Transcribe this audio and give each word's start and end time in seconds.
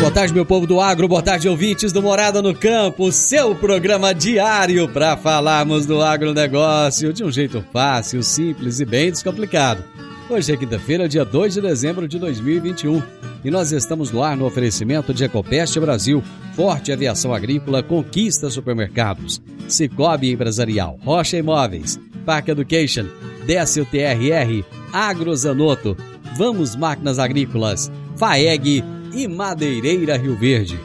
Boa 0.00 0.10
tarde, 0.10 0.32
meu 0.32 0.46
povo 0.46 0.66
do 0.66 0.80
agro, 0.80 1.06
boa 1.06 1.20
tarde, 1.20 1.46
ouvintes 1.46 1.92
do 1.92 2.00
Morada 2.00 2.40
no 2.40 2.54
Campo, 2.54 3.12
seu 3.12 3.54
programa 3.54 4.14
diário 4.14 4.88
para 4.88 5.14
falarmos 5.14 5.84
do 5.84 6.00
agronegócio 6.00 7.12
de 7.12 7.22
um 7.22 7.30
jeito 7.30 7.62
fácil, 7.70 8.22
simples 8.22 8.80
e 8.80 8.86
bem 8.86 9.10
descomplicado. 9.10 9.84
Hoje 10.30 10.54
é 10.54 10.56
quinta-feira, 10.56 11.06
dia 11.06 11.22
2 11.22 11.52
de 11.52 11.60
dezembro 11.60 12.08
de 12.08 12.18
2021 12.18 13.02
e 13.44 13.50
nós 13.50 13.72
estamos 13.72 14.10
no 14.10 14.22
ar 14.22 14.38
no 14.38 14.46
oferecimento 14.46 15.12
de 15.12 15.24
Ecopest 15.24 15.78
Brasil, 15.78 16.22
Forte 16.56 16.90
Aviação 16.90 17.34
Agrícola, 17.34 17.82
Conquista 17.82 18.48
Supermercados, 18.48 19.42
Cicobi 19.68 20.32
Empresarial, 20.32 20.98
Rocha 21.04 21.36
Imóveis, 21.36 22.00
Parque 22.24 22.50
Education, 22.50 23.04
Décio 23.44 23.84
TRR, 23.84 24.64
Agrozanoto, 24.94 25.94
Vamos 26.38 26.74
Máquinas 26.74 27.18
Agrícolas, 27.18 27.92
FAEG 28.16 28.82
e 29.12 29.26
Madeireira 29.28 30.16
Rio 30.16 30.36
Verde. 30.36 30.78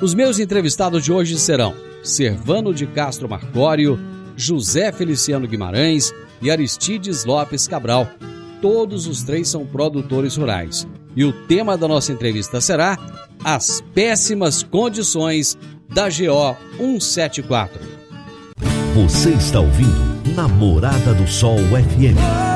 Os 0.00 0.14
meus 0.14 0.38
entrevistados 0.38 1.04
de 1.04 1.12
hoje 1.12 1.38
serão 1.38 1.74
Servano 2.02 2.72
de 2.72 2.86
Castro 2.86 3.28
Marcório, 3.28 3.98
José 4.36 4.92
Feliciano 4.92 5.46
Guimarães 5.46 6.12
e 6.40 6.50
Aristides 6.50 7.24
Lopes 7.24 7.66
Cabral. 7.66 8.08
Todos 8.60 9.06
os 9.06 9.22
três 9.22 9.48
são 9.48 9.66
produtores 9.66 10.36
rurais. 10.36 10.86
E 11.14 11.24
o 11.24 11.32
tema 11.46 11.76
da 11.76 11.88
nossa 11.88 12.12
entrevista 12.12 12.60
será 12.60 12.98
As 13.42 13.82
péssimas 13.94 14.62
condições 14.62 15.56
da 15.88 16.08
GO 16.08 16.56
174. 16.78 17.80
Você 18.94 19.30
está 19.30 19.60
ouvindo 19.60 20.34
Namorada 20.34 21.14
do 21.14 21.26
Sol 21.26 21.58
FM. 21.58 22.55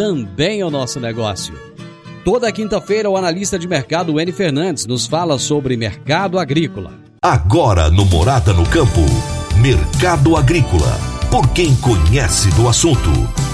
também 0.00 0.62
é 0.62 0.64
o 0.64 0.70
nosso 0.70 0.98
negócio. 0.98 1.54
Toda 2.24 2.50
quinta-feira, 2.50 3.10
o 3.10 3.18
analista 3.18 3.58
de 3.58 3.68
mercado 3.68 4.18
N. 4.18 4.32
Fernandes 4.32 4.86
nos 4.86 5.06
fala 5.06 5.38
sobre 5.38 5.76
mercado 5.76 6.38
agrícola. 6.38 6.94
Agora 7.20 7.90
no 7.90 8.06
Morada 8.06 8.54
no 8.54 8.66
Campo. 8.70 9.02
Mercado 9.60 10.38
Agrícola. 10.38 10.96
Por 11.30 11.52
quem 11.52 11.76
conhece 11.76 12.48
do 12.56 12.66
assunto. 12.66 13.10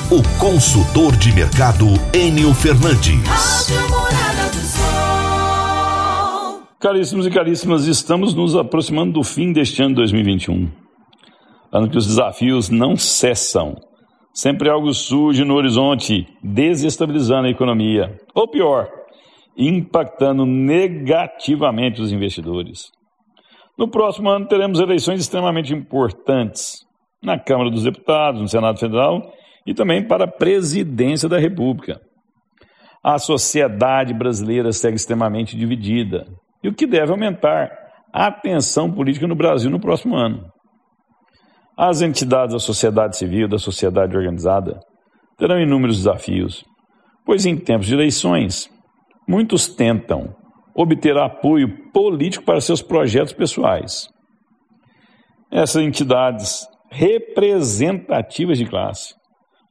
O 0.08 0.22
consultor 0.38 1.16
de 1.16 1.32
mercado 1.32 1.86
Enio 2.14 2.54
Fernandes. 2.54 3.26
Rádio 3.26 3.90
Morada 3.90 4.48
do 4.52 4.60
Sol. 4.60 6.62
Caríssimos 6.78 7.26
e 7.26 7.30
caríssimas, 7.30 7.86
estamos 7.86 8.34
nos 8.34 8.54
aproximando 8.54 9.14
do 9.14 9.24
fim 9.24 9.52
deste 9.52 9.82
ano 9.82 9.96
2021. 9.96 10.70
Ano 11.72 11.90
que 11.90 11.98
os 11.98 12.06
desafios 12.06 12.68
não 12.68 12.96
cessam. 12.96 13.74
Sempre 14.36 14.68
algo 14.68 14.92
surge 14.92 15.46
no 15.46 15.54
horizonte, 15.54 16.26
desestabilizando 16.42 17.46
a 17.46 17.50
economia. 17.50 18.20
Ou 18.34 18.46
pior, 18.46 18.86
impactando 19.56 20.44
negativamente 20.44 22.02
os 22.02 22.12
investidores. 22.12 22.90
No 23.78 23.88
próximo 23.88 24.28
ano 24.28 24.46
teremos 24.46 24.78
eleições 24.78 25.20
extremamente 25.20 25.72
importantes 25.72 26.84
na 27.22 27.38
Câmara 27.38 27.70
dos 27.70 27.84
Deputados, 27.84 28.42
no 28.42 28.46
Senado 28.46 28.78
Federal 28.78 29.22
e 29.66 29.72
também 29.72 30.06
para 30.06 30.24
a 30.24 30.30
presidência 30.30 31.30
da 31.30 31.38
República. 31.38 31.98
A 33.02 33.18
sociedade 33.18 34.12
brasileira 34.12 34.70
segue 34.70 34.96
extremamente 34.96 35.56
dividida, 35.56 36.26
e 36.62 36.68
o 36.68 36.74
que 36.74 36.86
deve 36.86 37.10
aumentar 37.10 37.70
a 38.12 38.30
tensão 38.30 38.92
política 38.92 39.26
no 39.26 39.34
Brasil 39.34 39.70
no 39.70 39.80
próximo 39.80 40.14
ano. 40.14 40.44
As 41.78 42.00
entidades 42.00 42.54
da 42.54 42.58
sociedade 42.58 43.18
civil, 43.18 43.46
da 43.46 43.58
sociedade 43.58 44.16
organizada, 44.16 44.80
terão 45.36 45.60
inúmeros 45.60 45.98
desafios, 45.98 46.64
pois 47.22 47.44
em 47.44 47.54
tempos 47.54 47.86
de 47.86 47.92
eleições, 47.92 48.70
muitos 49.28 49.68
tentam 49.68 50.34
obter 50.74 51.18
apoio 51.18 51.90
político 51.92 52.46
para 52.46 52.62
seus 52.62 52.80
projetos 52.80 53.34
pessoais. 53.34 54.08
Essas 55.52 55.82
entidades 55.82 56.66
representativas 56.90 58.56
de 58.56 58.64
classe, 58.64 59.14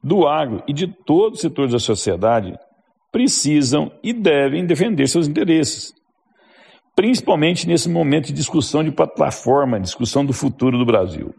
do 0.00 0.28
agro 0.28 0.62
e 0.68 0.72
de 0.72 0.86
todos 0.86 1.38
os 1.38 1.42
setores 1.42 1.72
da 1.72 1.80
sociedade 1.80 2.54
precisam 3.10 3.90
e 4.00 4.12
devem 4.12 4.64
defender 4.64 5.08
seus 5.08 5.26
interesses, 5.26 5.92
principalmente 6.94 7.66
nesse 7.66 7.88
momento 7.88 8.26
de 8.26 8.32
discussão 8.32 8.84
de 8.84 8.92
plataforma, 8.92 9.80
discussão 9.80 10.24
do 10.24 10.32
futuro 10.32 10.78
do 10.78 10.86
Brasil. 10.86 11.34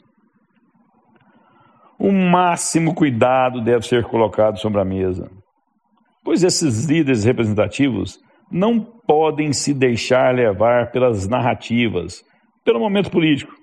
O 2.00 2.12
máximo 2.12 2.94
cuidado 2.94 3.62
deve 3.62 3.88
ser 3.88 4.04
colocado 4.04 4.60
sobre 4.60 4.80
a 4.80 4.86
mesa, 4.86 5.30
pois 6.24 6.44
esses 6.44 6.86
líderes 6.86 7.24
representativos 7.24 8.20
não 8.52 8.80
podem 8.80 9.52
se 9.52 9.74
deixar 9.74 10.34
levar 10.34 10.92
pelas 10.92 11.28
narrativas, 11.28 12.24
pelo 12.64 12.80
momento 12.80 13.10
político 13.10 13.54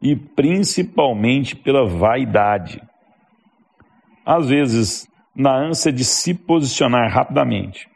e 0.00 0.16
principalmente 0.16 1.54
pela 1.54 1.86
vaidade. 1.86 2.80
Às 4.24 4.48
vezes, 4.48 5.08
na 5.36 5.54
ânsia 5.54 5.92
de 5.92 6.04
se 6.04 6.32
posicionar 6.32 7.12
rapidamente, 7.12 7.88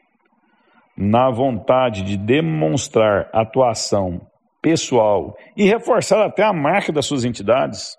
na 0.97 1.31
vontade 1.31 2.03
de 2.03 2.17
demonstrar 2.17 3.31
atuação 3.33 4.21
pessoal 4.61 5.37
e 5.57 5.65
reforçar 5.65 6.25
até 6.25 6.43
a 6.43 6.53
marca 6.53 6.93
das 6.93 7.07
suas 7.07 7.25
entidades, 7.25 7.97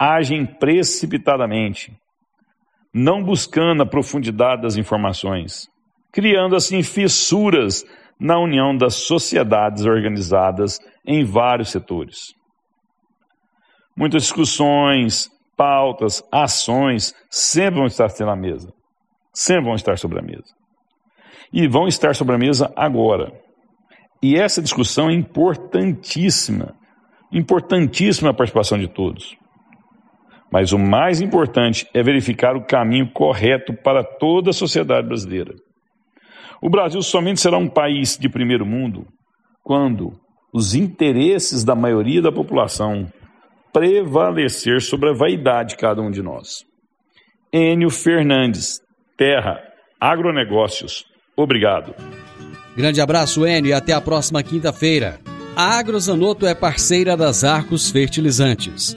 agem 0.00 0.46
precipitadamente, 0.46 1.92
não 2.94 3.22
buscando 3.22 3.82
a 3.82 3.86
profundidade 3.86 4.62
das 4.62 4.78
informações, 4.78 5.68
criando 6.10 6.56
assim 6.56 6.82
fissuras 6.82 7.84
na 8.18 8.38
união 8.38 8.74
das 8.74 8.94
sociedades 8.94 9.84
organizadas 9.84 10.78
em 11.06 11.22
vários 11.22 11.68
setores. 11.68 12.32
Muitas 13.94 14.22
discussões, 14.22 15.28
pautas, 15.54 16.22
ações 16.32 17.14
sempre 17.30 17.80
vão 17.80 17.86
estar 17.86 18.08
na 18.20 18.36
mesa. 18.36 18.72
Sempre 19.34 19.64
vão 19.66 19.74
estar 19.74 19.98
sobre 19.98 20.18
a 20.18 20.22
mesa. 20.22 20.54
E 21.52 21.68
vão 21.68 21.86
estar 21.86 22.14
sobre 22.14 22.34
a 22.34 22.38
mesa 22.38 22.72
agora. 22.74 23.30
E 24.22 24.36
essa 24.36 24.62
discussão 24.62 25.10
é 25.10 25.14
importantíssima. 25.14 26.74
Importantíssima 27.30 28.30
a 28.30 28.34
participação 28.34 28.78
de 28.78 28.88
todos. 28.88 29.39
Mas 30.52 30.72
o 30.72 30.78
mais 30.78 31.20
importante 31.20 31.86
é 31.94 32.02
verificar 32.02 32.56
o 32.56 32.64
caminho 32.64 33.10
correto 33.12 33.72
para 33.72 34.02
toda 34.02 34.50
a 34.50 34.54
sociedade 34.54 35.06
brasileira. 35.06 35.54
O 36.60 36.68
Brasil 36.68 37.00
somente 37.02 37.40
será 37.40 37.56
um 37.56 37.68
país 37.68 38.18
de 38.18 38.28
primeiro 38.28 38.66
mundo 38.66 39.06
quando 39.62 40.12
os 40.52 40.74
interesses 40.74 41.64
da 41.64 41.74
maioria 41.74 42.20
da 42.20 42.32
população 42.32 43.06
prevalecer 43.72 44.82
sobre 44.82 45.10
a 45.10 45.12
vaidade 45.12 45.70
de 45.70 45.76
cada 45.76 46.02
um 46.02 46.10
de 46.10 46.22
nós. 46.22 46.64
Enio 47.52 47.90
Fernandes, 47.90 48.80
Terra, 49.16 49.60
Agronegócios. 50.00 51.04
Obrigado. 51.36 51.94
Grande 52.76 53.00
abraço, 53.00 53.46
Enio, 53.46 53.70
e 53.70 53.72
até 53.72 53.92
a 53.92 54.00
próxima 54.00 54.42
quinta-feira. 54.42 55.20
A 55.56 55.78
Agrozanoto 55.78 56.46
é 56.46 56.54
parceira 56.54 57.16
das 57.16 57.44
Arcos 57.44 57.90
Fertilizantes, 57.90 58.96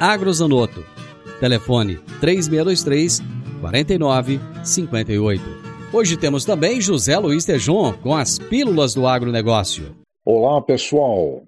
Agrozanoto. 0.00 0.82
Telefone 1.40 1.98
3623 2.22 3.20
4958. 3.60 5.42
Hoje 5.92 6.16
temos 6.16 6.46
também 6.46 6.80
José 6.80 7.18
Luiz 7.18 7.44
Tejon 7.44 7.92
com 7.98 8.14
as 8.14 8.38
pílulas 8.38 8.94
do 8.94 9.06
agronegócio. 9.06 9.94
Olá, 10.24 10.62
pessoal. 10.62 11.44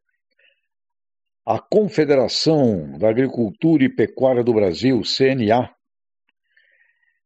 A 1.46 1.58
Confederação 1.58 2.98
da 2.98 3.08
Agricultura 3.08 3.84
e 3.84 3.88
Pecuária 3.88 4.44
do 4.44 4.52
Brasil, 4.52 5.00
CNA, 5.00 5.74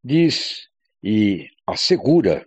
diz 0.05 0.69
e 1.03 1.49
assegura 1.67 2.47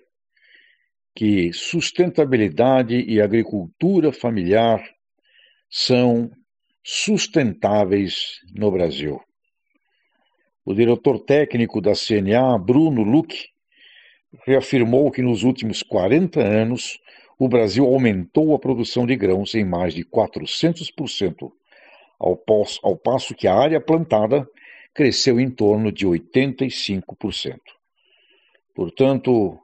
que 1.14 1.52
sustentabilidade 1.52 2.96
e 2.96 3.20
agricultura 3.20 4.14
familiar 4.14 4.82
são 5.70 6.32
sustentáveis 6.92 8.40
no 8.56 8.72
Brasil. 8.72 9.22
O 10.66 10.74
diretor 10.74 11.20
técnico 11.20 11.80
da 11.80 11.94
CNA, 11.94 12.58
Bruno 12.58 13.04
Luque, 13.04 13.46
reafirmou 14.44 15.12
que 15.12 15.22
nos 15.22 15.44
últimos 15.44 15.84
40 15.84 16.42
anos 16.42 16.98
o 17.38 17.48
Brasil 17.48 17.86
aumentou 17.86 18.56
a 18.56 18.60
produção 18.60 19.06
de 19.06 19.16
grãos 19.16 19.54
em 19.54 19.64
mais 19.64 19.94
de 19.94 20.04
400%, 20.04 21.52
ao, 22.20 22.44
ao 22.82 22.98
passo 22.98 23.36
que 23.36 23.48
a 23.48 23.54
área 23.54 23.80
plantada 23.80 24.50
cresceu 24.92 25.40
em 25.40 25.50
torno 25.52 25.92
de 25.92 26.08
85%. 26.08 27.56
Portanto, 28.74 29.60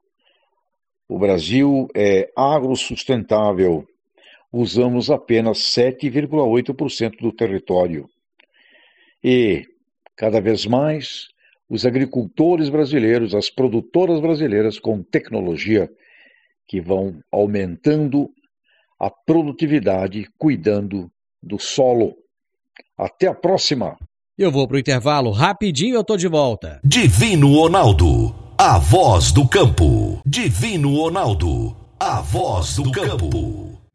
o 1.09 1.17
Brasil 1.17 1.87
é 1.95 2.31
agrossustentável. 2.37 3.83
Usamos 4.57 5.11
apenas 5.11 5.57
7,8% 5.57 7.17
do 7.19 7.33
território. 7.33 8.07
E, 9.21 9.65
cada 10.15 10.39
vez 10.39 10.65
mais, 10.65 11.27
os 11.69 11.85
agricultores 11.85 12.69
brasileiros, 12.69 13.35
as 13.35 13.49
produtoras 13.49 14.21
brasileiras 14.21 14.79
com 14.79 15.03
tecnologia 15.03 15.89
que 16.65 16.79
vão 16.79 17.19
aumentando 17.29 18.29
a 18.97 19.09
produtividade, 19.09 20.25
cuidando 20.37 21.11
do 21.43 21.59
solo. 21.59 22.15
Até 22.97 23.27
a 23.27 23.35
próxima! 23.35 23.97
Eu 24.37 24.53
vou 24.53 24.65
para 24.69 24.77
o 24.77 24.79
intervalo 24.79 25.31
rapidinho, 25.31 25.95
eu 25.95 26.03
tô 26.03 26.15
de 26.15 26.29
volta. 26.29 26.79
Divino 26.81 27.55
Ronaldo, 27.55 28.33
a 28.57 28.79
voz 28.79 29.33
do 29.33 29.45
campo. 29.49 30.21
Divino 30.25 30.95
Ronaldo, 30.95 31.75
a 31.99 32.21
voz 32.21 32.77
do 32.77 32.89
campo. 32.89 33.74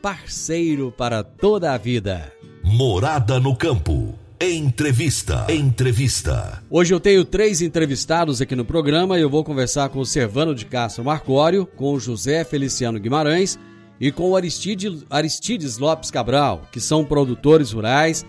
parceiro 0.00 0.92
para 0.96 1.22
toda 1.22 1.72
a 1.72 1.78
vida. 1.78 2.32
Morada 2.64 3.38
no 3.38 3.54
campo. 3.54 4.18
Entrevista. 4.40 5.46
Entrevista. 5.50 6.62
Hoje 6.70 6.94
eu 6.94 6.98
tenho 6.98 7.22
três 7.26 7.60
entrevistados 7.60 8.40
aqui 8.40 8.56
no 8.56 8.64
programa 8.64 9.18
e 9.18 9.22
eu 9.22 9.28
vou 9.28 9.44
conversar 9.44 9.90
com 9.90 9.98
o 9.98 10.06
Servano 10.06 10.54
de 10.54 10.64
Castro 10.64 11.04
Marcório, 11.04 11.66
com 11.66 11.92
o 11.92 12.00
José 12.00 12.42
Feliciano 12.44 12.98
Guimarães 12.98 13.58
e 14.00 14.10
com 14.10 14.30
o 14.30 14.36
Aristides, 14.36 15.04
Aristides 15.10 15.76
Lopes 15.76 16.10
Cabral, 16.10 16.62
que 16.72 16.80
são 16.80 17.04
produtores 17.04 17.72
rurais. 17.72 18.24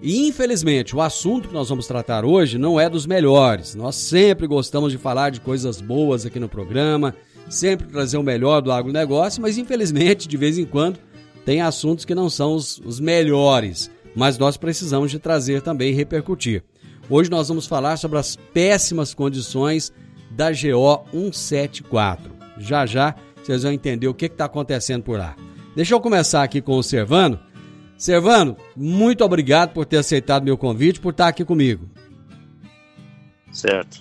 E 0.00 0.26
infelizmente 0.26 0.96
o 0.96 1.02
assunto 1.02 1.48
que 1.48 1.54
nós 1.54 1.68
vamos 1.68 1.86
tratar 1.86 2.24
hoje 2.24 2.56
não 2.56 2.80
é 2.80 2.88
dos 2.88 3.04
melhores. 3.04 3.74
Nós 3.74 3.96
sempre 3.96 4.46
gostamos 4.46 4.90
de 4.90 4.96
falar 4.96 5.28
de 5.28 5.42
coisas 5.42 5.82
boas 5.82 6.24
aqui 6.24 6.40
no 6.40 6.48
programa, 6.48 7.14
sempre 7.50 7.86
trazer 7.86 8.16
o 8.16 8.22
melhor 8.22 8.62
do 8.62 8.72
agronegócio, 8.72 9.42
mas 9.42 9.58
infelizmente 9.58 10.26
de 10.26 10.38
vez 10.38 10.56
em 10.56 10.64
quando 10.64 10.98
tem 11.50 11.62
assuntos 11.62 12.04
que 12.04 12.14
não 12.14 12.30
são 12.30 12.54
os, 12.54 12.78
os 12.84 13.00
melhores 13.00 13.90
mas 14.14 14.38
nós 14.38 14.56
precisamos 14.56 15.10
de 15.10 15.18
trazer 15.18 15.62
também 15.62 15.90
e 15.90 15.94
repercutir. 15.94 16.62
Hoje 17.08 17.28
nós 17.28 17.48
vamos 17.48 17.66
falar 17.66 17.96
sobre 17.96 18.18
as 18.18 18.36
péssimas 18.36 19.12
condições 19.12 19.92
da 20.30 20.52
GO 20.52 21.04
174. 21.10 22.30
Já 22.56 22.86
já 22.86 23.16
vocês 23.42 23.64
vão 23.64 23.72
entender 23.72 24.06
o 24.06 24.14
que 24.14 24.26
está 24.26 24.44
acontecendo 24.44 25.02
por 25.02 25.18
lá. 25.18 25.34
Deixa 25.74 25.92
eu 25.92 26.00
começar 26.00 26.44
aqui 26.44 26.60
com 26.60 26.76
o 26.76 26.84
Servano. 26.84 27.40
Servano, 27.98 28.56
muito 28.76 29.24
obrigado 29.24 29.72
por 29.72 29.84
ter 29.84 29.96
aceitado 29.96 30.44
meu 30.44 30.56
convite, 30.56 31.00
por 31.00 31.10
estar 31.10 31.26
aqui 31.26 31.44
comigo. 31.44 31.90
Certo. 33.50 34.00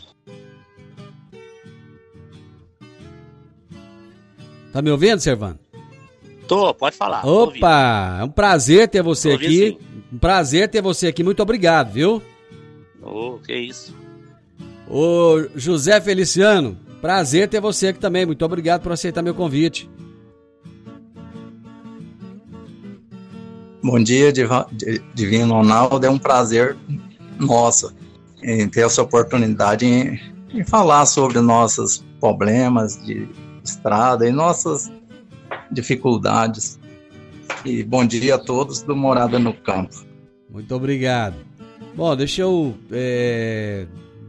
Tá 4.72 4.84
me 4.84 4.92
ouvindo, 4.92 5.20
Servano? 5.20 5.60
Tô, 6.50 6.74
pode 6.74 6.98
falar. 6.98 7.24
Opa, 7.24 8.18
é 8.22 8.24
um 8.24 8.30
prazer 8.30 8.88
ter 8.88 9.04
você 9.04 9.34
aqui. 9.34 9.68
Sim. 9.68 9.78
Um 10.12 10.18
prazer 10.18 10.68
ter 10.68 10.82
você 10.82 11.06
aqui. 11.06 11.24
Muito 11.24 11.44
obrigado, 11.44 11.94
viu? 11.94 12.24
Ô, 13.04 13.36
oh, 13.36 13.38
que 13.38 13.56
isso. 13.56 13.96
Ô, 14.90 15.48
José 15.56 16.02
Feliciano, 16.02 16.76
prazer 17.00 17.48
ter 17.48 17.62
você 17.62 17.90
aqui 17.90 18.00
também. 18.00 18.26
Muito 18.26 18.44
obrigado 18.44 18.82
por 18.82 18.92
aceitar 18.92 19.22
meu 19.22 19.36
convite. 19.36 19.88
Bom 23.84 24.02
dia, 24.02 24.34
Divino 25.14 25.54
Ronaldo. 25.54 26.04
É 26.04 26.10
um 26.10 26.18
prazer 26.18 26.76
nosso 27.40 27.94
em 28.42 28.68
ter 28.68 28.88
essa 28.88 29.04
oportunidade 29.04 29.86
em, 29.86 30.20
em 30.52 30.64
falar 30.64 31.06
sobre 31.06 31.40
nossos 31.42 32.04
problemas 32.20 33.00
de 33.06 33.30
estrada 33.64 34.28
e 34.28 34.32
nossas 34.32 34.92
dificuldades. 35.72 36.80
E 37.66 37.84
bom 37.84 38.06
dia 38.06 38.36
a 38.36 38.38
todos 38.38 38.82
do 38.82 38.96
Morada 38.96 39.38
no 39.38 39.54
Campo. 39.54 40.06
Muito 40.50 40.74
obrigado. 40.74 41.36
Bom, 41.96 42.16
deixa 42.16 42.42
eu 42.42 42.76
é, 42.92 43.86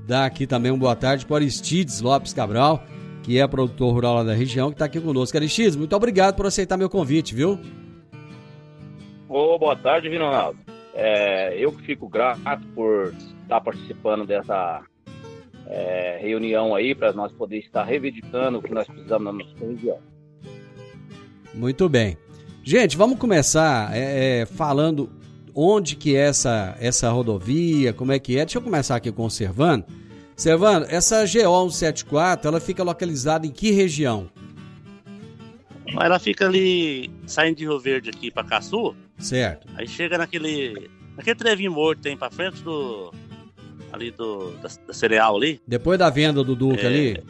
dar 0.07 0.27
aqui 0.27 0.47
também 0.47 0.73
uma 0.73 0.79
boa 0.79 0.97
tarde 0.97 1.25
para 1.25 1.37
Aristides 1.37 2.01
Lopes 2.01 2.33
Cabral, 2.33 2.83
que 3.23 3.39
é 3.39 3.47
produtor 3.47 3.93
rural 3.93 4.15
lá 4.17 4.25
da 4.25 4.35
região, 4.35 4.69
que 4.69 4.75
está 4.75 4.87
aqui 4.87 5.01
conosco. 5.01 5.37
Aristides, 5.37 5.77
muito 5.77 5.95
obrigado 5.95 6.35
por 6.35 6.47
aceitar 6.47 6.77
meu 6.77 6.91
convite, 6.91 7.35
viu? 7.35 7.59
Ô, 9.29 9.59
boa 9.59 9.77
tarde, 9.77 10.09
Vinonaldo. 10.09 10.59
É, 10.93 11.57
eu 11.57 11.71
que 11.73 11.83
fico 11.83 12.09
grato 12.09 12.67
por 12.75 13.15
estar 13.43 13.61
participando 13.61 14.27
dessa 14.27 14.83
é, 15.67 16.19
reunião 16.21 16.75
aí 16.75 16.95
para 16.95 17.13
nós 17.13 17.31
poder 17.31 17.59
estar 17.59 17.85
reivindicando 17.85 18.59
o 18.59 18.63
que 18.63 18.75
nós 18.75 18.89
precisamos 18.89 19.25
na 19.25 19.33
nossa 19.33 19.65
região. 19.65 19.99
Muito 21.55 21.89
bem. 21.89 22.17
Gente, 22.63 22.97
vamos 22.97 23.19
começar 23.19 23.95
é, 23.97 24.41
é, 24.43 24.47
falando 24.47 25.11
onde 25.55 25.97
que 25.97 26.15
é 26.15 26.21
essa, 26.29 26.77
essa 26.79 27.11
rodovia, 27.11 27.93
como 27.93 28.13
é 28.13 28.19
que 28.19 28.35
é. 28.39 28.45
Deixa 28.45 28.59
eu 28.59 28.63
começar 28.63 28.97
aqui 28.97 29.11
com 29.11 29.25
o 29.25 29.31
Servando. 29.31 29.85
Servando, 30.37 30.87
essa 30.89 31.21
GO 31.23 31.71
174, 31.71 32.49
ela 32.49 32.61
fica 32.61 32.83
localizada 32.83 33.47
em 33.47 33.51
que 33.51 33.71
região? 33.73 34.31
Ela 36.01 36.19
fica 36.19 36.47
ali, 36.47 37.11
saindo 37.27 37.57
de 37.57 37.65
Rio 37.65 37.79
Verde 37.79 38.11
aqui 38.11 38.31
para 38.31 38.45
Caçu, 38.45 38.95
Certo. 39.19 39.67
aí 39.75 39.89
chega 39.89 40.17
naquele, 40.17 40.89
naquele 41.17 41.35
trevinho 41.35 41.73
morto 41.73 42.01
tem 42.01 42.17
para 42.17 42.31
frente 42.31 42.63
do, 42.63 43.13
ali 43.93 44.13
do, 44.13 44.53
da, 44.63 44.69
da 44.87 44.95
cereal 44.95 45.37
ali, 45.37 45.61
Depois 45.67 45.99
da 45.99 46.09
venda 46.09 46.45
do 46.45 46.55
Duque 46.55 46.85
É. 46.85 46.87
ali? 46.87 47.23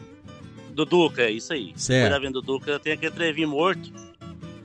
do 0.73 0.85
Duca, 0.85 1.23
é 1.23 1.31
isso 1.31 1.51
aí. 1.51 1.73
Certo. 1.75 2.03
Depois 2.03 2.11
da 2.11 2.19
venda 2.27 2.33
do 2.39 2.41
Duca 2.41 2.79
tem 2.79 2.93
aquele 2.93 3.11
trevinho 3.11 3.49
morto, 3.49 3.91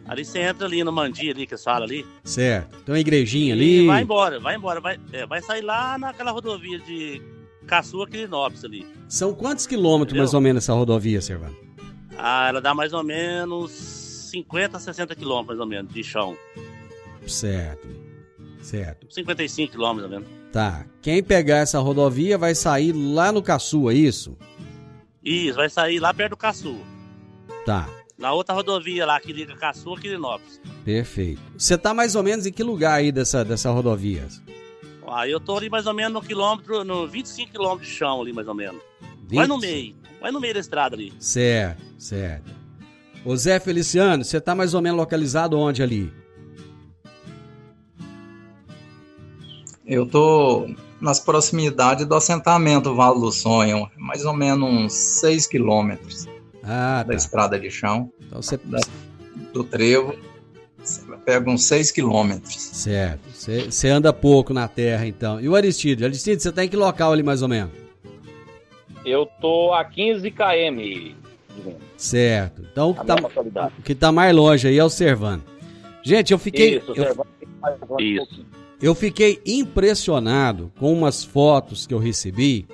ali 0.09 0.25
você 0.25 0.41
entra 0.41 0.67
ali 0.67 0.83
no 0.85 0.93
Mandi 0.93 1.31
ali, 1.31 1.47
que 1.47 1.55
eles 1.55 1.65
falam 1.65 1.83
ali, 1.85 2.07
Certo. 2.25 2.77
Tem 2.85 2.93
uma 2.95 3.01
igrejinha 3.01 3.51
e 3.51 3.53
ali. 3.53 3.87
vai 3.87 4.03
embora, 4.03 4.41
vai 4.41 4.57
embora, 4.57 4.81
vai, 4.81 4.99
é, 5.13 5.27
vai 5.27 5.41
sair 5.43 5.63
lá 5.63 5.99
naquela 5.99 6.31
rodovia 6.31 6.79
de 6.81 7.21
Caçu 7.67 8.03
a 8.03 8.07
Quirinópolis 8.09 8.65
ali. 8.65 8.87
São 9.09 9.35
quantos 9.35 9.67
quilômetros 9.67 10.13
Entendeu? 10.13 10.23
mais 10.23 10.35
ou 10.35 10.41
menos 10.41 10.65
essa 10.65 10.73
rodovia, 10.73 11.21
Servando? 11.21 11.57
Ah, 12.17 12.49
ela 12.49 12.61
dá 12.61 12.73
mais 12.75 12.93
ou 12.93 13.03
menos 13.05 13.71
50, 13.73 14.79
60 14.79 15.15
quilômetros 15.15 15.49
mais 15.49 15.61
ou 15.61 15.67
menos 15.67 15.93
de 15.93 16.03
chão. 16.03 16.37
Certo. 17.27 17.87
Certo. 18.63 19.07
55 19.13 19.73
quilômetros 19.73 20.11
mais 20.11 20.23
ou 20.23 20.29
menos. 20.29 20.53
Tá. 20.53 20.87
Quem 21.03 21.23
pegar 21.23 21.59
essa 21.59 21.79
rodovia 21.81 22.39
vai 22.39 22.55
sair 22.55 22.93
lá 22.93 23.31
no 23.31 23.43
Caçu, 23.43 23.91
é 23.91 23.95
isso? 23.95 24.37
Isso, 25.23 25.57
vai 25.57 25.69
sair 25.69 25.99
lá 25.99 26.15
perto 26.15 26.31
do 26.31 26.37
Caçu. 26.37 26.79
Tá. 27.65 27.89
Na 28.19 28.33
outra 28.33 28.55
rodovia 28.55 29.05
lá 29.05 29.21
que 29.21 29.33
liga 29.33 29.55
Caçu 29.57 29.93
a 29.93 30.01
Quirinópolis. 30.01 30.61
Perfeito. 30.85 31.41
Você 31.57 31.77
tá 31.77 31.93
mais 31.93 32.15
ou 32.15 32.23
menos 32.23 32.47
em 32.47 32.53
que 32.53 32.63
lugar 32.63 32.95
aí 32.95 33.13
dessa, 33.13 33.45
dessa 33.45 33.71
rodovia? 33.71 34.27
Aí 35.07 35.31
eu 35.31 35.39
tô 35.39 35.57
ali 35.57 35.69
mais 35.69 35.87
ou 35.87 35.93
menos 35.93 36.15
no 36.15 36.23
quilômetro, 36.23 36.83
no 36.83 37.07
25 37.07 37.53
quilômetros 37.53 37.89
de 37.89 37.95
chão 37.95 38.23
ali 38.23 38.33
mais 38.33 38.49
ou 38.49 38.55
menos. 38.55 38.81
Vai 39.31 39.47
no 39.47 39.61
20? 39.61 39.71
meio, 39.71 39.97
vai 40.21 40.31
no 40.33 40.41
meio 40.41 40.55
da 40.55 40.61
estrada 40.61 40.97
ali. 40.97 41.13
Certo, 41.19 41.83
certo. 41.99 42.51
Ô 43.25 43.37
Zé 43.37 43.61
Feliciano, 43.61 44.25
você 44.25 44.41
tá 44.41 44.55
mais 44.55 44.73
ou 44.73 44.81
menos 44.81 44.99
localizado 44.99 45.59
onde 45.59 45.83
ali? 45.83 46.13
Eu 49.85 50.07
tô 50.07 50.67
nas 51.01 51.21
proximidades 51.21 52.07
do 52.07 52.15
assentamento 52.15 52.95
Vale 52.95 53.21
do 53.21 53.31
Sonho, 53.31 53.89
mais 53.97 54.25
ou 54.25 54.33
menos 54.33 54.69
uns 54.69 54.93
6 54.93 55.47
quilômetros 55.47 56.27
Ah, 56.67 57.03
da 57.03 57.11
tá. 57.11 57.15
estrada 57.15 57.59
de 57.59 57.71
chão, 57.71 58.11
Então 58.21 58.43
você. 58.43 58.57
da- 58.57 58.81
do 59.53 59.63
trevo. 59.65 60.15
Você 60.83 61.03
pega 61.25 61.51
uns 61.51 61.65
6 61.65 61.91
quilômetros. 61.91 62.55
Certo. 62.57 63.21
Você 63.71 63.89
anda 63.89 64.13
pouco 64.13 64.53
na 64.55 64.69
terra, 64.69 65.07
então. 65.07 65.41
E 65.41 65.49
o 65.49 65.55
Aristide? 65.57 66.05
Aristide, 66.05 66.41
você 66.43 66.53
tá 66.53 66.65
em 66.65 66.69
que 66.69 66.77
local 66.77 67.13
ali 67.13 67.23
mais 67.23 67.43
ou 67.43 67.49
menos? 67.49 67.73
Eu 69.05 69.27
tô 69.41 69.73
a 69.73 69.85
15 69.85 70.31
km. 70.31 71.15
Certo. 71.97 72.63
Então 72.71 72.91
o 72.91 72.95
que 72.95 73.05
tá, 73.07 73.71
o 73.79 73.83
que 73.83 73.95
tá 73.95 74.13
mais 74.13 74.35
longe 74.35 74.69
aí 74.69 74.79
é 74.79 74.85
o 74.85 74.91
Servando. 74.91 75.43
Gente, 76.03 76.33
eu 76.33 76.39
fiquei. 76.39 76.77
Isso, 76.79 76.93
eu, 76.95 77.99
Isso. 77.99 78.45
Eu 78.81 78.95
fiquei 78.95 79.41
impressionado 79.47 80.71
com 80.79 80.93
umas 80.93 81.25
fotos 81.25 81.87
que 81.87 81.95
eu 81.95 81.99
recebi. 81.99 82.67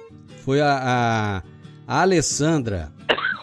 Foi 0.45 0.61
a, 0.61 1.43
a, 1.87 1.97
a 1.99 2.03
Alessandra. 2.03 2.93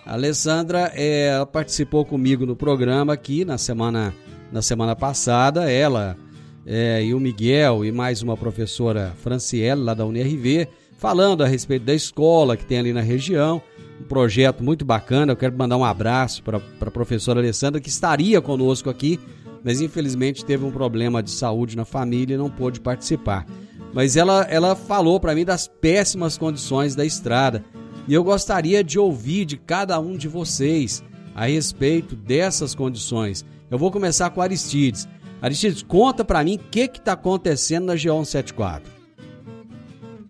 A 0.10 0.14
Alessandra 0.14 0.92
é, 0.96 1.46
participou 1.54 2.04
comigo 2.04 2.44
no 2.44 2.56
programa 2.56 3.14
aqui 3.14 3.46
na 3.46 3.60
semana, 3.60 4.12
na 4.52 4.60
semana 4.60 4.96
passada. 4.96 5.72
Ela 5.72 6.18
é, 6.66 7.06
e 7.06 7.14
o 7.14 7.20
Miguel 7.20 7.86
e 7.86 7.92
mais 7.92 8.24
uma 8.24 8.36
professora 8.36 9.14
Franciele, 9.22 9.84
lá 9.84 9.94
da 9.94 10.08
UNRV, 10.08 10.68
falando 10.98 11.44
a 11.44 11.48
respeito 11.48 11.86
da 11.86 11.94
escola 11.94 12.58
que 12.58 12.66
tem 12.66 12.80
ali 12.80 12.92
na 12.92 13.02
região. 13.02 13.62
Um 14.02 14.06
projeto 14.06 14.64
muito 14.64 14.84
bacana. 14.84 15.34
Eu 15.34 15.38
quero 15.38 15.56
mandar 15.56 15.78
um 15.78 15.86
abraço 15.86 16.42
para 16.42 16.58
a 16.58 16.92
professora 16.92 17.40
Alessandra, 17.40 17.80
que 17.80 17.90
estaria 17.90 18.42
conosco 18.42 18.90
aqui 18.90 19.20
mas 19.62 19.82
infelizmente 19.82 20.46
teve 20.46 20.64
um 20.64 20.72
problema 20.72 21.22
de 21.22 21.32
saúde 21.32 21.76
na 21.76 21.84
família 21.84 22.36
e 22.36 22.38
não 22.38 22.50
pôde 22.50 22.80
participar. 22.80 23.46
Mas 23.94 24.16
ela, 24.16 24.44
ela 24.50 24.74
falou 24.74 25.20
para 25.20 25.36
mim 25.36 25.44
das 25.44 25.68
péssimas 25.68 26.38
condições 26.38 26.96
da 26.96 27.06
estrada 27.06 27.66
e 28.10 28.14
eu 28.16 28.24
gostaria 28.24 28.84
de 28.84 28.98
ouvir 28.98 29.46
de 29.46 29.56
cada 29.56 30.00
um 30.00 30.18
de 30.18 30.28
vocês 30.28 31.04
a 31.36 31.46
respeito 31.46 32.16
dessas 32.16 32.74
condições. 32.74 33.46
Eu 33.70 33.78
vou 33.78 33.92
começar 33.92 34.32
com 34.32 34.42
Aristides. 34.42 35.08
Aristides, 35.40 35.84
conta 35.84 36.26
para 36.26 36.44
mim 36.44 36.56
o 36.56 36.70
que 36.72 36.80
está 36.80 37.14
acontecendo 37.14 37.86
na 37.86 37.94
G174. 37.94 38.82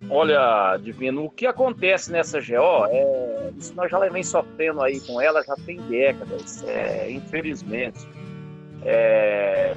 Olha, 0.09 0.75
Divino, 0.83 1.23
o 1.23 1.29
que 1.29 1.47
acontece 1.47 2.11
nessa 2.11 2.41
GO 2.41 2.85
é. 2.89 3.51
Isso 3.57 3.73
nós 3.73 3.89
já 3.89 3.97
vem 4.09 4.23
sofrendo 4.23 4.81
aí 4.81 4.99
com 4.99 5.21
ela 5.21 5.41
já 5.41 5.55
tem 5.65 5.77
décadas, 5.83 6.61
é, 6.67 7.09
infelizmente. 7.09 8.05
É, 8.83 9.73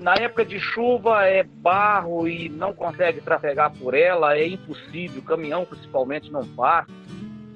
na 0.00 0.14
época 0.14 0.44
de 0.44 0.60
chuva 0.60 1.26
é 1.26 1.42
barro 1.42 2.28
e 2.28 2.48
não 2.48 2.72
consegue 2.72 3.20
trafegar 3.20 3.72
por 3.78 3.94
ela, 3.94 4.36
é 4.36 4.46
impossível, 4.46 5.20
caminhão 5.22 5.64
principalmente 5.64 6.30
não 6.30 6.46
passa, 6.46 6.88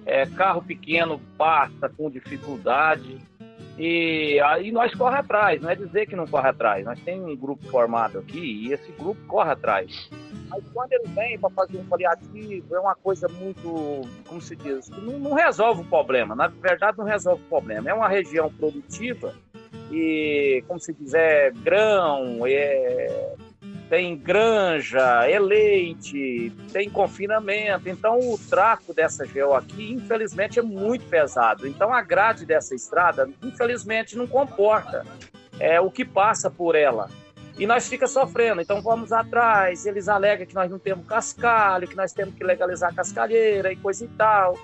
é, 0.06 0.26
carro 0.26 0.62
pequeno 0.62 1.20
passa 1.36 1.88
com 1.88 2.10
dificuldade. 2.10 3.18
E 3.78 4.38
aí 4.40 4.70
nós 4.70 4.94
corre 4.94 5.16
atrás, 5.16 5.60
não 5.62 5.70
é 5.70 5.74
dizer 5.74 6.06
que 6.06 6.14
não 6.14 6.26
corre 6.26 6.48
atrás. 6.48 6.84
Nós 6.84 7.00
temos 7.00 7.30
um 7.30 7.36
grupo 7.36 7.64
formado 7.68 8.18
aqui 8.18 8.66
e 8.66 8.72
esse 8.72 8.92
grupo 8.92 9.20
corre 9.26 9.50
atrás. 9.50 10.10
Mas 10.48 10.62
quando 10.74 10.92
ele 10.92 11.08
vem 11.08 11.38
para 11.38 11.48
fazer 11.50 11.78
um 11.78 11.86
paliativo, 11.86 12.74
é 12.76 12.80
uma 12.80 12.94
coisa 12.94 13.26
muito, 13.28 14.02
como 14.28 14.40
se 14.40 14.54
diz, 14.54 14.90
não, 14.90 15.18
não 15.18 15.32
resolve 15.32 15.80
o 15.80 15.84
problema. 15.84 16.34
Na 16.34 16.48
verdade, 16.48 16.98
não 16.98 17.06
resolve 17.06 17.42
o 17.42 17.48
problema. 17.48 17.88
É 17.88 17.94
uma 17.94 18.08
região 18.08 18.52
produtiva 18.52 19.34
e, 19.90 20.62
como 20.68 20.78
se 20.78 20.92
diz, 20.92 21.14
é 21.14 21.50
grão, 21.50 22.46
é, 22.46 23.34
tem 23.92 24.16
granja, 24.16 25.28
é 25.28 25.38
leite, 25.38 26.50
tem 26.72 26.88
confinamento. 26.88 27.90
Então, 27.90 28.18
o 28.18 28.38
tráfego 28.38 28.94
dessa 28.94 29.26
GO 29.26 29.52
aqui, 29.52 29.92
infelizmente, 29.92 30.58
é 30.58 30.62
muito 30.62 31.04
pesado. 31.04 31.68
Então, 31.68 31.92
a 31.92 32.00
grade 32.00 32.46
dessa 32.46 32.74
estrada, 32.74 33.28
infelizmente, 33.42 34.16
não 34.16 34.26
comporta 34.26 35.04
é, 35.60 35.78
o 35.78 35.90
que 35.90 36.06
passa 36.06 36.50
por 36.50 36.74
ela. 36.74 37.10
E 37.58 37.66
nós 37.66 37.86
fica 37.86 38.06
sofrendo. 38.06 38.62
Então, 38.62 38.80
vamos 38.80 39.12
atrás. 39.12 39.84
Eles 39.84 40.08
alegam 40.08 40.46
que 40.46 40.54
nós 40.54 40.70
não 40.70 40.78
temos 40.78 41.06
cascalho, 41.06 41.86
que 41.86 41.94
nós 41.94 42.14
temos 42.14 42.34
que 42.34 42.42
legalizar 42.42 42.92
a 42.92 42.94
cascalheira 42.94 43.74
e 43.74 43.76
coisa 43.76 44.06
e 44.06 44.08
tal. 44.08 44.56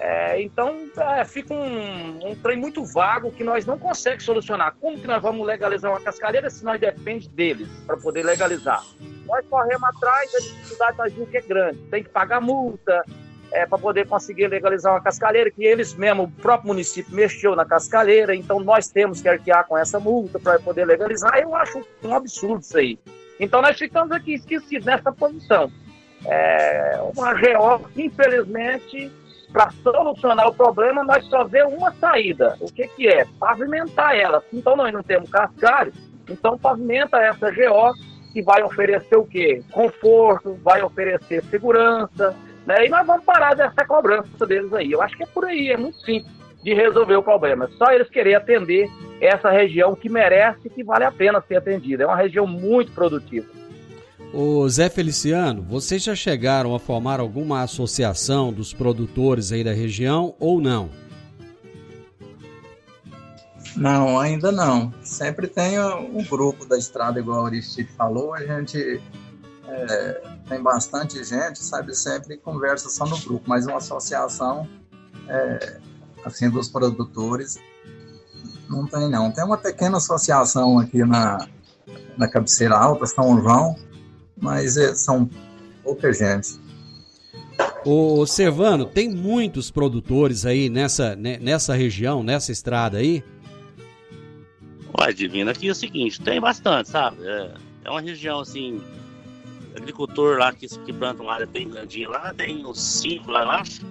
É, 0.00 0.40
então, 0.40 0.90
é, 0.96 1.24
fica 1.24 1.52
um, 1.52 2.30
um 2.30 2.34
trem 2.34 2.56
muito 2.56 2.84
vago 2.84 3.30
que 3.30 3.44
nós 3.44 3.66
não 3.66 3.78
conseguimos 3.78 4.24
solucionar. 4.24 4.74
Como 4.80 4.98
que 4.98 5.06
nós 5.06 5.22
vamos 5.22 5.46
legalizar 5.46 5.90
uma 5.90 6.00
cascalheira 6.00 6.48
se 6.50 6.64
nós 6.64 6.80
dependemos 6.80 7.26
deles 7.28 7.68
para 7.86 7.96
poder 7.96 8.24
legalizar? 8.24 8.82
Nós 9.26 9.46
corremos 9.48 9.84
atrás, 9.84 10.34
a 10.34 10.38
dificuldade 10.38 10.98
nós 10.98 11.12
vimos 11.12 11.30
que 11.30 11.36
é 11.36 11.40
grande. 11.42 11.78
Tem 11.90 12.02
que 12.02 12.08
pagar 12.08 12.40
multa 12.40 13.04
é, 13.52 13.66
para 13.66 13.78
poder 13.78 14.06
conseguir 14.08 14.48
legalizar 14.48 14.92
uma 14.94 15.00
cascalheira, 15.00 15.50
que 15.50 15.64
eles 15.64 15.94
mesmo, 15.94 16.24
o 16.24 16.30
próprio 16.30 16.68
município 16.68 17.14
mexeu 17.14 17.54
na 17.54 17.64
cascalheira, 17.64 18.34
então 18.34 18.58
nós 18.58 18.88
temos 18.88 19.20
que 19.20 19.28
arquear 19.28 19.66
com 19.66 19.76
essa 19.76 20.00
multa 20.00 20.38
para 20.38 20.58
poder 20.58 20.86
legalizar. 20.86 21.38
Eu 21.38 21.54
acho 21.54 21.86
um 22.02 22.14
absurdo 22.14 22.62
isso 22.62 22.78
aí. 22.78 22.98
Então 23.38 23.60
nós 23.60 23.78
ficamos 23.78 24.10
aqui 24.10 24.34
esquecidos 24.34 24.86
nessa 24.86 25.12
posição. 25.12 25.70
É 26.24 27.00
uma 27.14 27.34
que, 27.92 28.02
infelizmente, 28.02 29.10
para 29.52 29.70
solucionar 29.82 30.48
o 30.48 30.54
problema, 30.54 31.04
nós 31.04 31.24
só 31.26 31.44
vemos 31.44 31.74
uma 31.74 31.92
saída. 31.92 32.56
O 32.60 32.72
que, 32.72 32.88
que 32.88 33.08
é? 33.08 33.26
Pavimentar 33.38 34.16
ela. 34.16 34.42
Então 34.52 34.74
nós 34.74 34.92
não 34.92 35.02
temos 35.02 35.30
cascalho, 35.30 35.92
então 36.28 36.58
pavimenta 36.58 37.18
essa 37.18 37.50
GO 37.50 37.92
que 38.32 38.42
vai 38.42 38.62
oferecer 38.62 39.16
o 39.16 39.26
quê? 39.26 39.62
Conforto, 39.70 40.58
vai 40.62 40.82
oferecer 40.82 41.44
segurança, 41.44 42.34
né? 42.66 42.86
E 42.86 42.88
nós 42.88 43.06
vamos 43.06 43.24
parar 43.24 43.54
dessa 43.54 43.84
cobrança 43.84 44.46
deles 44.46 44.72
aí. 44.72 44.90
Eu 44.90 45.02
acho 45.02 45.16
que 45.16 45.22
é 45.22 45.26
por 45.26 45.44
aí, 45.44 45.70
é 45.70 45.76
muito 45.76 45.98
simples 45.98 46.32
de 46.62 46.72
resolver 46.72 47.16
o 47.16 47.22
problema. 47.22 47.66
É 47.66 47.68
só 47.76 47.92
eles 47.92 48.08
querem 48.08 48.34
atender 48.34 48.88
essa 49.20 49.50
região 49.50 49.94
que 49.94 50.08
merece 50.08 50.60
e 50.66 50.70
que 50.70 50.82
vale 50.82 51.04
a 51.04 51.12
pena 51.12 51.42
ser 51.46 51.56
atendida. 51.56 52.04
É 52.04 52.06
uma 52.06 52.16
região 52.16 52.46
muito 52.46 52.92
produtiva. 52.92 53.46
Ô 54.34 54.66
Zé 54.66 54.88
Feliciano, 54.88 55.62
vocês 55.62 56.02
já 56.02 56.14
chegaram 56.14 56.74
a 56.74 56.78
formar 56.78 57.20
alguma 57.20 57.62
associação 57.62 58.50
dos 58.50 58.72
produtores 58.72 59.52
aí 59.52 59.62
da 59.62 59.74
região 59.74 60.34
ou 60.40 60.58
não? 60.58 60.88
Não, 63.76 64.18
ainda 64.18 64.50
não. 64.50 64.90
Sempre 65.02 65.46
tem 65.48 65.78
um 65.78 66.24
grupo 66.24 66.64
da 66.64 66.78
estrada, 66.78 67.20
igual 67.20 67.42
o 67.42 67.46
Aristide 67.46 67.90
falou, 67.92 68.32
a 68.32 68.42
gente 68.42 69.02
é, 69.68 70.22
tem 70.48 70.62
bastante 70.62 71.22
gente, 71.22 71.58
sabe, 71.58 71.94
sempre 71.94 72.38
conversa 72.38 72.88
só 72.88 73.04
no 73.04 73.18
grupo, 73.18 73.44
mas 73.46 73.66
uma 73.66 73.76
associação, 73.76 74.66
é, 75.28 75.78
assim, 76.24 76.48
dos 76.48 76.70
produtores, 76.70 77.58
não 78.66 78.86
tem 78.86 79.10
não. 79.10 79.30
Tem 79.30 79.44
uma 79.44 79.58
pequena 79.58 79.98
associação 79.98 80.78
aqui 80.78 81.04
na, 81.04 81.46
na 82.16 82.26
cabeceira 82.28 82.78
alta, 82.78 83.04
São 83.04 83.38
João, 83.38 83.76
mas 84.42 84.76
é, 84.76 84.94
são 84.94 85.30
pouca 85.84 86.12
gente. 86.12 86.60
Ô 87.86 88.26
Servano, 88.26 88.84
tem 88.84 89.08
muitos 89.08 89.70
produtores 89.70 90.44
aí 90.44 90.68
nessa, 90.68 91.16
né, 91.16 91.38
nessa 91.40 91.74
região, 91.74 92.22
nessa 92.22 92.50
estrada 92.50 92.98
aí? 92.98 93.24
Olha, 94.92 95.14
Divino, 95.14 95.50
aqui 95.50 95.68
é 95.68 95.72
o 95.72 95.74
seguinte, 95.74 96.20
tem 96.20 96.40
bastante, 96.40 96.90
sabe? 96.90 97.24
É, 97.24 97.54
é 97.84 97.90
uma 97.90 98.00
região 98.00 98.40
assim, 98.40 98.82
agricultor 99.76 100.38
lá 100.38 100.52
que, 100.52 100.66
que 100.66 100.92
planta 100.92 101.22
uma 101.22 101.32
área 101.32 101.46
bem 101.46 101.68
grandinha 101.68 102.08
lá, 102.08 102.34
tem 102.34 102.66
uns 102.66 102.80
cinco 102.80 103.30
lá, 103.30 103.42
eu 103.44 103.50
acho. 103.50 103.86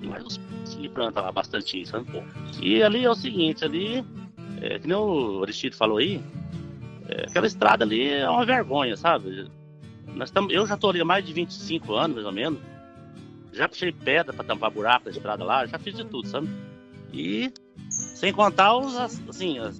Tem 0.00 0.08
mais 0.08 0.24
uns 0.24 0.40
que 0.76 0.88
planta 0.88 1.20
lá 1.20 1.30
bastante, 1.30 1.86
sabe? 1.86 2.22
E 2.62 2.82
ali 2.82 3.04
é 3.04 3.10
o 3.10 3.14
seguinte, 3.14 3.64
ali, 3.64 4.04
é, 4.62 4.78
que 4.78 4.88
nem 4.88 4.96
o 4.96 5.42
Aristides 5.42 5.78
falou 5.78 5.98
aí, 5.98 6.22
é, 7.08 7.26
aquela 7.28 7.46
estrada 7.46 7.84
ali 7.84 8.08
é 8.08 8.28
uma 8.28 8.46
vergonha, 8.46 8.96
sabe? 8.96 9.50
Nós 10.14 10.30
tamo, 10.30 10.50
eu 10.50 10.66
já 10.66 10.76
tô 10.76 10.90
ali 10.90 11.00
há 11.00 11.04
mais 11.04 11.24
de 11.24 11.32
25 11.32 11.94
anos, 11.94 12.16
mais 12.16 12.26
ou 12.26 12.32
menos. 12.32 12.60
Já 13.52 13.68
puxei 13.68 13.92
pedra 13.92 14.32
para 14.32 14.44
tampar 14.44 14.70
buraco 14.70 15.06
da 15.06 15.10
estrada 15.10 15.44
lá, 15.44 15.66
já 15.66 15.78
fiz 15.78 15.94
de 15.94 16.04
tudo, 16.04 16.28
sabe? 16.28 16.48
E 17.12 17.52
sem 17.88 18.32
contar 18.32 18.76
os, 18.76 18.96
assim, 18.96 19.58
as, 19.58 19.78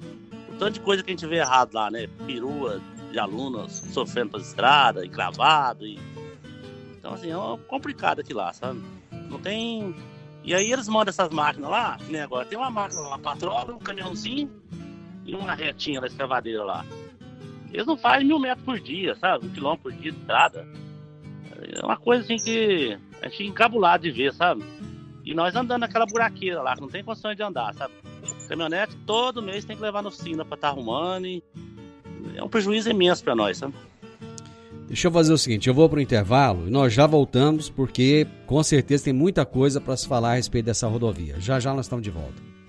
o 0.49 0.57
tanto 0.59 0.75
de 0.75 0.81
coisa 0.81 1.03
que 1.03 1.11
a 1.11 1.15
gente 1.15 1.27
vê 1.27 1.37
errado 1.37 1.75
lá, 1.75 1.91
né? 1.91 2.09
Perua 2.27 2.81
de 3.11 3.19
alunos 3.19 3.73
sofrendo 3.93 4.31
pelas 4.31 4.49
estradas, 4.49 5.05
encravado. 5.05 5.87
E... 5.87 5.99
Então, 6.99 7.15
assim, 7.15 7.31
é 7.31 7.59
complicado 7.69 8.21
aqui 8.21 8.33
lá, 8.33 8.53
sabe? 8.53 8.81
Não 9.29 9.39
tem. 9.39 9.95
E 10.43 10.55
aí 10.55 10.73
eles 10.73 10.89
mandam 10.89 11.11
essas 11.11 11.31
máquinas 11.31 11.71
lá, 11.71 11.99
nem 12.09 12.21
agora. 12.21 12.45
Tem 12.47 12.59
uma 12.59 12.71
máquina, 12.71 13.01
uma 13.03 13.19
patrola, 13.19 13.75
um 13.75 13.79
caminhãozinho 13.79 14.51
e 15.25 15.35
uma 15.35 15.55
retinha 15.55 16.01
da 16.01 16.07
escavadeira 16.07 16.65
lá. 16.65 16.85
Eles 17.73 17.87
não 17.87 17.97
fazem 17.97 18.27
mil 18.27 18.39
metros 18.39 18.65
por 18.65 18.81
dia, 18.81 19.15
sabe? 19.17 19.47
Um 19.47 19.50
quilômetro 19.50 19.85
por 19.85 19.93
dia 19.93 20.12
de 20.12 20.19
estrada. 20.19 20.67
É 21.61 21.85
uma 21.85 21.97
coisa 21.97 22.25
assim 22.25 22.37
que 22.37 22.99
a 23.21 23.29
gente 23.29 23.37
fica 23.37 23.50
encabulado 23.50 24.03
de 24.03 24.11
ver, 24.11 24.33
sabe? 24.33 24.65
E 25.25 25.35
nós 25.35 25.55
andando 25.55 25.81
naquela 25.81 26.07
buraqueira 26.07 26.62
lá, 26.62 26.75
que 26.75 26.81
não 26.81 26.89
tem 26.89 27.05
condições 27.05 27.37
de 27.37 27.43
andar, 27.43 27.73
sabe? 27.75 27.95
Caminhonete 28.49 28.97
todo 29.07 29.43
mês 29.43 29.65
tem 29.65 29.77
que 29.77 29.83
levar 29.83 30.03
na 30.03 30.09
oficina 30.09 30.45
pra 30.45 30.57
estar 30.57 30.69
tá 30.69 30.75
arrumando 30.75 31.27
e 31.27 31.43
é 32.35 32.43
um 32.43 32.49
prejuízo 32.49 32.91
imenso 32.91 33.23
para 33.23 33.35
nós, 33.35 33.59
sabe? 33.59 33.75
Deixa 34.89 35.07
eu 35.07 35.12
fazer 35.12 35.33
o 35.33 35.39
seguinte, 35.39 35.69
eu 35.69 35.75
vou 35.75 35.89
pro 35.89 36.00
intervalo 36.00 36.67
e 36.67 36.71
nós 36.71 36.93
já 36.93 37.07
voltamos 37.07 37.71
porque 37.71 38.27
com 38.47 38.61
certeza 38.62 39.05
tem 39.05 39.12
muita 39.12 39.47
coisa 39.47 39.81
para 39.81 39.97
se 39.97 40.09
falar 40.09 40.33
a 40.33 40.35
respeito 40.35 40.67
dessa 40.67 40.89
rodovia. 40.89 41.37
Já 41.39 41.61
já 41.61 41.73
nós 41.73 41.87
estamos 41.87 42.03
de 42.03 42.11
volta. 42.11 42.50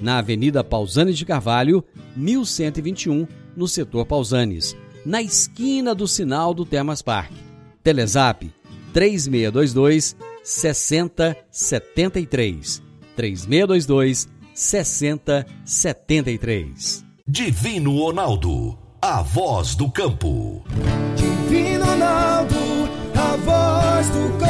na 0.00 0.18
Avenida 0.18 0.64
Pausanes 0.64 1.16
de 1.16 1.24
Carvalho, 1.24 1.84
1121, 2.16 3.28
no 3.56 3.68
setor 3.68 4.04
Pausanes, 4.06 4.76
na 5.04 5.22
esquina 5.22 5.94
do 5.94 6.08
sinal 6.08 6.52
do 6.52 6.66
Termas 6.66 7.02
Park. 7.02 7.30
Telezap 7.82 8.52
3622 8.92 10.14
6073. 10.42 12.82
3622 13.16 14.28
6073. 14.54 17.04
Divino 17.26 17.98
Ronaldo, 17.98 18.78
a 19.00 19.22
voz 19.22 19.74
do 19.74 19.90
campo. 19.90 20.62
Divino 21.16 21.84
Ronaldo, 21.84 22.54
a 23.14 23.36
voz 23.36 24.08
do 24.08 24.28
campo. 24.38 24.49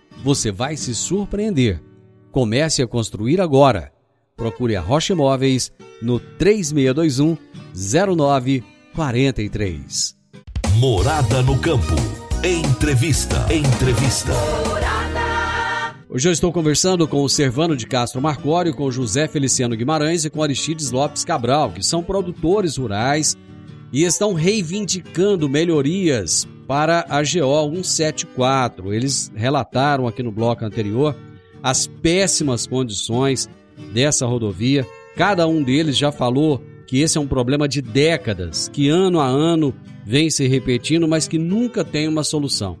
você 0.23 0.51
vai 0.51 0.77
se 0.77 0.93
surpreender. 0.93 1.81
Comece 2.31 2.79
a 2.81 2.87
construir 2.87 3.41
agora. 3.41 3.91
Procure 4.35 4.75
a 4.75 4.81
Rocha 4.81 5.13
Imóveis 5.13 5.71
no 6.01 6.19
3621 6.19 7.37
0943. 7.73 10.17
Morada 10.75 11.41
no 11.41 11.57
campo. 11.59 11.95
Entrevista. 12.43 13.47
Entrevista. 13.53 14.33
Hoje 16.09 16.27
eu 16.27 16.33
estou 16.33 16.51
conversando 16.51 17.07
com 17.07 17.23
o 17.23 17.29
Servano 17.29 17.73
de 17.75 17.85
Castro 17.87 18.21
Marcório, 18.21 18.73
com 18.73 18.91
José 18.91 19.29
Feliciano 19.29 19.77
Guimarães 19.77 20.25
e 20.25 20.29
com 20.29 20.43
Aristides 20.43 20.91
Lopes 20.91 21.23
Cabral, 21.23 21.71
que 21.71 21.81
são 21.81 22.03
produtores 22.03 22.75
rurais 22.77 23.37
e 23.91 24.03
estão 24.03 24.33
reivindicando 24.33 25.49
melhorias 25.49 26.47
para 26.67 27.05
a 27.09 27.21
GO 27.21 27.83
174. 27.83 28.93
Eles 28.93 29.31
relataram 29.35 30.07
aqui 30.07 30.23
no 30.23 30.31
bloco 30.31 30.63
anterior 30.63 31.15
as 31.61 31.85
péssimas 31.87 32.65
condições 32.65 33.49
dessa 33.93 34.25
rodovia. 34.25 34.87
Cada 35.15 35.47
um 35.47 35.61
deles 35.61 35.97
já 35.97 36.11
falou 36.11 36.63
que 36.87 36.99
esse 36.99 37.17
é 37.17 37.21
um 37.21 37.27
problema 37.27 37.67
de 37.67 37.81
décadas, 37.81 38.67
que 38.67 38.89
ano 38.89 39.19
a 39.19 39.27
ano 39.27 39.73
vem 40.05 40.29
se 40.29 40.47
repetindo, 40.47 41.07
mas 41.07 41.27
que 41.27 41.37
nunca 41.37 41.83
tem 41.83 42.07
uma 42.07 42.23
solução. 42.23 42.77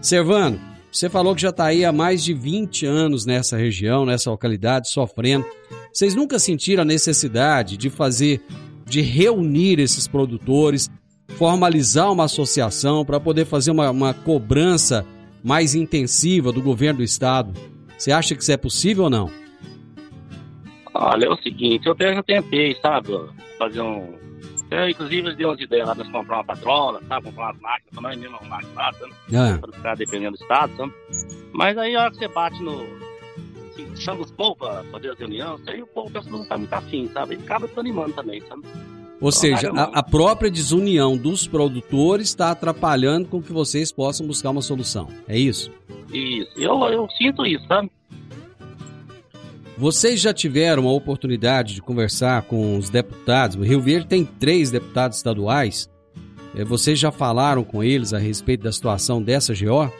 Servano, 0.00 0.60
você 0.94 1.10
falou 1.10 1.34
que 1.34 1.42
já 1.42 1.50
está 1.50 1.66
aí 1.66 1.84
há 1.84 1.90
mais 1.90 2.22
de 2.22 2.32
20 2.32 2.86
anos 2.86 3.26
nessa 3.26 3.56
região, 3.56 4.06
nessa 4.06 4.30
localidade, 4.30 4.90
sofrendo. 4.90 5.44
Vocês 5.92 6.14
nunca 6.14 6.38
sentiram 6.38 6.82
a 6.82 6.86
necessidade 6.86 7.76
de 7.76 7.90
fazer, 7.90 8.40
de 8.86 9.00
reunir 9.00 9.78
esses 9.78 10.06
produtores, 10.06 10.90
formalizar 11.36 12.12
uma 12.12 12.24
associação 12.24 13.04
para 13.04 13.18
poder 13.18 13.44
fazer 13.44 13.70
uma, 13.70 13.90
uma 13.90 14.14
cobrança 14.14 15.06
mais 15.42 15.74
intensiva 15.74 16.52
do 16.52 16.62
governo 16.62 16.98
do 16.98 17.04
estado? 17.04 17.52
Você 17.96 18.12
acha 18.12 18.34
que 18.34 18.42
isso 18.42 18.52
é 18.52 18.56
possível 18.56 19.04
ou 19.04 19.10
não? 19.10 19.30
Olha, 20.92 21.26
é 21.26 21.28
o 21.28 21.36
seguinte, 21.36 21.86
eu 21.86 21.92
até 21.92 22.14
já 22.14 22.22
tentei, 22.22 22.76
sabe, 22.80 23.08
fazer 23.58 23.80
um, 23.80 24.14
inclusive, 24.90 25.26
eles 25.28 25.36
deu 25.36 25.48
umas 25.48 25.60
ideias 25.60 25.86
lá 25.86 25.94
de 25.94 26.10
comprar 26.10 26.36
uma 26.36 26.44
patrola, 26.44 27.00
sabe? 27.08 27.26
Comprar 27.26 27.44
umas 27.46 27.60
máquinas, 27.60 28.02
nós 28.02 28.18
mesmo 28.18 28.36
arrumar 28.36 28.60
lá, 28.74 28.92
sabe? 28.92 29.12
É. 29.32 29.58
Pra 29.58 29.72
ficar 29.72 29.96
dependendo 29.96 30.36
do 30.36 30.42
estado, 30.42 30.76
sabe? 30.76 30.92
Mas 31.52 31.78
aí 31.78 31.94
a 31.94 32.02
hora 32.02 32.10
que 32.10 32.18
você 32.18 32.28
bate 32.28 32.62
no. 32.62 33.04
Assim, 33.74 33.96
chama 33.96 34.22
os 34.22 34.30
povos 34.30 34.56
pra 34.58 34.84
fazer 34.84 35.10
a 35.10 35.14
reunião, 35.14 35.60
aí 35.66 35.82
o 35.82 35.86
povo 35.86 36.10
que 36.10 36.30
não 36.30 36.44
tá 36.46 36.56
muito 36.56 36.72
afim, 36.72 37.10
sabe? 37.12 37.34
E 37.34 37.38
acaba 37.38 37.66
desanimando 37.66 38.12
também, 38.12 38.40
sabe? 38.48 38.62
Ou 39.20 39.32
seja, 39.32 39.70
a, 39.70 39.84
a, 39.98 40.02
própria 40.02 40.50
desunião 40.50 41.16
dos 41.16 41.46
produtores 41.46 42.28
está 42.28 42.50
atrapalhando 42.50 43.28
com 43.28 43.42
que 43.42 43.52
vocês 43.52 43.90
possam 43.90 44.26
buscar 44.26 44.50
uma 44.50 44.62
solução. 44.62 45.08
É 45.26 45.38
isso? 45.38 45.72
Isso. 46.12 46.50
Eu, 46.56 46.82
eu 46.84 47.08
sinto 47.16 47.46
isso, 47.46 47.66
sabe? 47.66 47.90
Vocês 49.76 50.20
já 50.20 50.32
tiveram 50.32 50.86
a 50.86 50.92
oportunidade 50.92 51.74
de 51.74 51.82
conversar 51.82 52.42
com 52.42 52.76
os 52.76 52.90
deputados? 52.90 53.56
O 53.56 53.62
Rio 53.62 53.80
Verde 53.80 54.06
tem 54.06 54.24
três 54.24 54.70
deputados 54.70 55.16
estaduais. 55.16 55.90
É, 56.54 56.64
vocês 56.64 56.98
já 56.98 57.10
falaram 57.10 57.64
com 57.64 57.82
eles 57.82 58.12
a 58.12 58.18
respeito 58.18 58.62
da 58.62 58.70
situação 58.70 59.20
dessa 59.20 59.52
GO? 59.52 59.92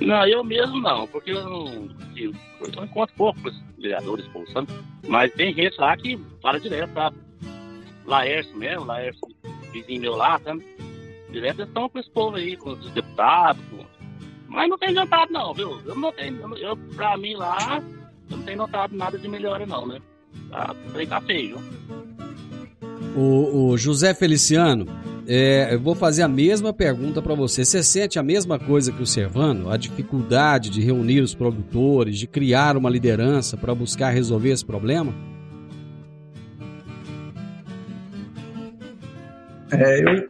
Não, 0.00 0.26
eu 0.26 0.44
mesmo 0.44 0.80
não, 0.80 1.06
porque 1.06 1.30
eu 1.30 1.44
não, 1.44 1.88
eu 2.24 2.72
não 2.74 2.84
encontro 2.84 3.14
pouco 3.16 3.40
com 3.40 3.48
os 3.48 3.62
vereadores, 3.78 4.26
sabe? 4.52 4.68
Mas 5.06 5.32
tem 5.34 5.54
gente 5.54 5.78
lá 5.78 5.96
que 5.96 6.18
fala 6.42 6.58
direto, 6.58 6.92
sabe? 6.92 7.16
Laércio 8.04 8.56
mesmo, 8.56 8.84
Laércio, 8.84 9.20
vizinho 9.72 10.00
meu 10.00 10.16
lá, 10.16 10.38
sabe? 10.40 10.64
Direto 11.30 11.60
eles 11.60 11.68
estão 11.68 11.88
com 11.88 11.98
esse 11.98 12.10
povo 12.10 12.36
aí, 12.36 12.56
com 12.56 12.70
os 12.70 12.90
deputados, 12.90 13.62
com 13.68 13.84
Mas 14.48 14.68
não 14.68 14.78
tem 14.78 14.92
notado 14.92 15.32
não, 15.32 15.52
viu? 15.52 15.80
Eu 15.84 15.94
não 15.94 16.12
tenho, 16.12 16.56
eu, 16.56 16.76
pra 16.94 17.16
mim 17.16 17.34
lá, 17.34 17.82
eu 18.30 18.36
não 18.36 18.44
tenho 18.44 18.58
notado 18.58 18.96
nada 18.96 19.18
de 19.18 19.28
melhora 19.28 19.66
não, 19.66 19.86
né? 19.86 20.00
Tá, 20.50 20.74
tá 21.08 21.20
feio. 21.22 21.58
O, 23.16 23.70
o 23.70 23.78
José 23.78 24.12
Feliciano, 24.12 24.86
é, 25.26 25.72
eu 25.72 25.80
vou 25.80 25.94
fazer 25.94 26.22
a 26.22 26.28
mesma 26.28 26.70
pergunta 26.70 27.22
para 27.22 27.34
você. 27.34 27.64
Você 27.64 27.82
sente 27.82 28.18
a 28.18 28.22
mesma 28.22 28.58
coisa 28.58 28.92
que 28.92 29.02
o 29.02 29.06
Servano? 29.06 29.70
A 29.70 29.78
dificuldade 29.78 30.68
de 30.68 30.82
reunir 30.82 31.20
os 31.20 31.34
produtores, 31.34 32.18
de 32.18 32.26
criar 32.26 32.76
uma 32.76 32.90
liderança 32.90 33.56
para 33.56 33.74
buscar 33.74 34.10
resolver 34.10 34.50
esse 34.50 34.64
problema? 34.64 35.14
É, 39.72 40.00
eu, 40.00 40.28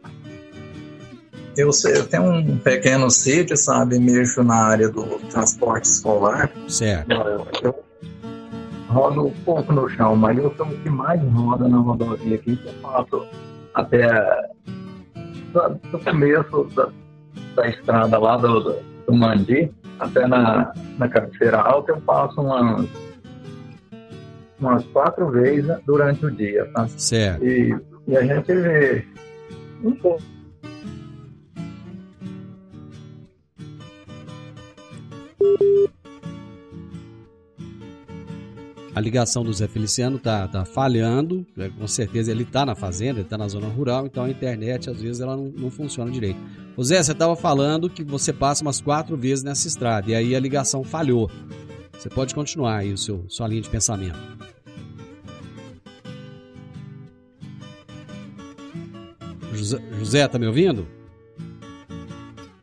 eu, 1.57 1.71
eu, 1.93 2.07
tenho 2.07 2.31
um 2.31 2.57
pequeno 2.57 3.09
sítio, 3.11 3.57
sabe? 3.57 3.99
Mexo 3.99 4.43
na 4.43 4.55
área 4.55 4.87
do 4.87 5.03
transporte 5.29 5.85
escolar. 5.85 6.49
Certo. 6.69 7.11
Eu, 7.11 7.47
eu 7.63 7.86
rodo 8.87 9.27
um 9.27 9.31
pouco 9.43 9.73
no 9.73 9.87
chão, 9.89 10.15
mas 10.15 10.37
eu 10.37 10.53
sou 10.55 10.65
o 10.65 10.77
que 10.79 10.89
mais 10.89 11.21
roda 11.33 11.67
na 11.67 11.77
rodovia 11.77 12.35
aqui, 12.35 12.59
eu 12.65 12.73
faço 12.81 13.25
até 13.73 14.07
do 15.91 15.99
começo 15.99 16.63
da, 16.75 16.89
da 17.55 17.67
estrada 17.67 18.17
lá 18.17 18.37
do, 18.37 18.75
do 19.05 19.13
Mandi 19.13 19.71
até 19.99 20.27
na, 20.27 20.73
na 20.97 21.09
cabeceira 21.09 21.59
alta, 21.59 21.91
eu 21.91 22.01
passo 22.01 22.41
umas, 22.41 22.87
umas 24.59 24.85
quatro 24.85 25.29
vezes 25.31 25.75
durante 25.85 26.25
o 26.25 26.31
dia, 26.31 26.65
tá? 26.73 26.87
Certo. 26.87 27.43
E, 27.43 27.75
e 28.07 28.17
a 28.17 28.21
gente 28.21 28.53
vê 28.53 29.05
um 29.83 29.91
pouco 29.91 30.21
a 38.97 38.99
ligação 38.99 39.43
do 39.43 39.53
Zé 39.53 39.67
Feliciano 39.67 40.17
tá, 40.17 40.47
tá 40.47 40.65
falhando, 40.65 41.45
né? 41.55 41.71
com 41.77 41.87
certeza 41.87 42.31
ele 42.31 42.43
tá 42.43 42.65
na 42.65 42.73
fazenda, 42.73 43.19
ele 43.19 43.29
tá 43.29 43.37
na 43.37 43.47
zona 43.47 43.67
rural, 43.67 44.07
então 44.07 44.23
a 44.23 44.29
internet 44.29 44.89
às 44.89 44.99
vezes 44.99 45.21
ela 45.21 45.37
não, 45.37 45.53
não 45.55 45.69
funciona 45.69 46.09
direito. 46.09 46.39
O 46.75 46.83
Zé, 46.83 47.01
você 47.03 47.11
estava 47.11 47.35
falando 47.35 47.91
que 47.91 48.03
você 48.03 48.33
passa 48.33 48.63
umas 48.63 48.81
quatro 48.81 49.15
vezes 49.15 49.43
nessa 49.43 49.67
estrada 49.67 50.09
e 50.09 50.15
aí 50.15 50.35
a 50.35 50.39
ligação 50.39 50.83
falhou. 50.83 51.29
Você 51.93 52.09
pode 52.09 52.33
continuar 52.33 52.77
aí 52.77 52.91
o 52.91 52.97
seu, 52.97 53.23
sua 53.27 53.47
linha 53.47 53.61
de 53.61 53.69
pensamento. 53.69 54.17
José, 59.53 59.79
José 59.99 60.27
tá 60.27 60.39
me 60.39 60.47
ouvindo? 60.47 60.87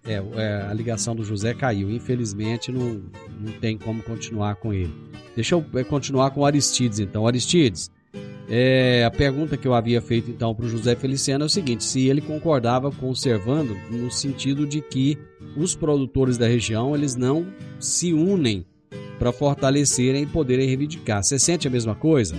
É, 0.05 0.15
é, 0.15 0.67
a 0.69 0.75
ligação 0.75 1.15
do 1.15 1.25
José 1.25 1.55
caiu. 1.55 1.91
Infelizmente 1.93 2.73
não, 2.73 3.03
não 3.41 3.53
tem 3.61 3.79
como 3.79 4.03
continuar 4.03 4.57
com 4.57 4.73
ele. 4.73 5.04
Deixa 5.35 5.55
eu 5.55 5.65
é, 5.75 5.85
continuar 5.85 6.31
com 6.31 6.41
o 6.41 6.47
Aristides, 6.47 7.01
então. 7.01 7.27
Aristides, 7.27 7.91
é, 8.49 9.05
a 9.05 9.11
pergunta 9.11 9.57
que 9.57 9.67
eu 9.67 9.75
havia 9.75 10.01
feito 10.01 10.31
então 10.31 10.55
para 10.55 10.67
o 10.67 10.69
José 10.69 10.95
Feliciano 10.95 11.45
é 11.45 11.47
o 11.47 11.51
seguinte: 11.51 11.83
se 11.83 12.09
ele 12.09 12.21
concordava 12.21 12.91
com 12.91 13.11
o 13.11 13.17
Servando 13.17 13.75
no 13.91 14.11
sentido 14.11 14.67
de 14.67 14.81
que 14.81 15.19
os 15.57 15.75
produtores 15.75 16.37
da 16.37 16.47
região 16.47 16.95
eles 16.95 17.17
não 17.17 17.47
se 17.81 18.13
unem 18.13 18.65
para 19.19 19.33
fortalecerem 19.33 20.25
e 20.25 20.27
poderem 20.27 20.67
reivindicar. 20.67 21.23
Você 21.23 21.39
sente 21.39 21.67
a 21.67 21.71
mesma 21.71 21.95
coisa? 21.95 22.37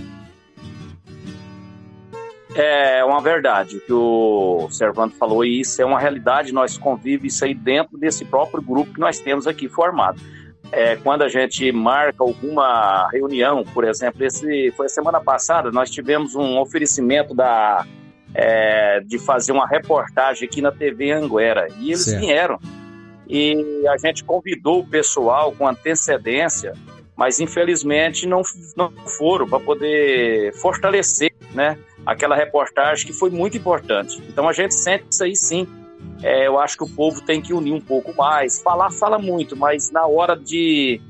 É 2.54 3.04
uma 3.04 3.20
verdade 3.20 3.80
que 3.80 3.92
o 3.92 4.68
Servando 4.70 5.14
falou, 5.14 5.44
e 5.44 5.60
isso 5.60 5.82
é 5.82 5.84
uma 5.84 6.00
realidade, 6.00 6.52
nós 6.52 6.78
convivemos 6.78 7.34
isso 7.34 7.44
aí 7.44 7.52
dentro 7.52 7.98
desse 7.98 8.24
próprio 8.24 8.62
grupo 8.62 8.94
que 8.94 9.00
nós 9.00 9.18
temos 9.20 9.46
aqui 9.46 9.68
formado 9.68 10.18
é, 10.72 10.96
quando 10.96 11.22
a 11.22 11.28
gente 11.28 11.70
marca 11.72 12.22
alguma 12.22 13.08
reunião, 13.10 13.64
por 13.64 13.84
exemplo, 13.84 14.24
esse 14.24 14.72
foi 14.72 14.86
a 14.86 14.88
semana 14.88 15.20
passada, 15.20 15.70
nós 15.70 15.90
tivemos 15.90 16.34
um 16.34 16.58
oferecimento 16.58 17.34
da 17.34 17.86
é, 18.34 19.00
de 19.00 19.18
fazer 19.18 19.52
uma 19.52 19.66
reportagem 19.66 20.46
aqui 20.46 20.60
na 20.60 20.70
TV 20.70 21.12
Anguera 21.12 21.68
e 21.78 21.88
eles 21.88 22.04
certo. 22.04 22.20
vieram 22.20 22.58
e 23.28 23.84
a 23.88 23.96
gente 23.96 24.22
convidou 24.22 24.80
o 24.80 24.86
pessoal 24.86 25.52
com 25.52 25.66
antecedência, 25.66 26.74
mas 27.16 27.40
infelizmente 27.40 28.26
não, 28.26 28.42
não 28.76 28.92
foram 29.18 29.48
para 29.48 29.58
poder 29.58 30.52
fortalecer, 30.54 31.32
né, 31.54 31.78
aquela 32.04 32.36
reportagem 32.36 33.06
que 33.06 33.12
foi 33.12 33.30
muito 33.30 33.56
importante. 33.56 34.22
Então 34.28 34.48
a 34.48 34.52
gente 34.52 34.74
sente 34.74 35.06
isso 35.10 35.24
aí 35.24 35.34
sim 35.34 35.66
é, 36.22 36.46
eu 36.46 36.58
acho 36.58 36.76
que 36.76 36.84
o 36.84 36.88
povo 36.88 37.20
tem 37.20 37.40
que 37.40 37.52
unir 37.52 37.72
um 37.72 37.80
pouco 37.80 38.14
mais. 38.16 38.60
Falar, 38.62 38.90
fala 38.90 39.18
muito, 39.18 39.56
mas 39.56 39.90
na 39.90 40.06
hora 40.06 40.36
de, 40.36 41.00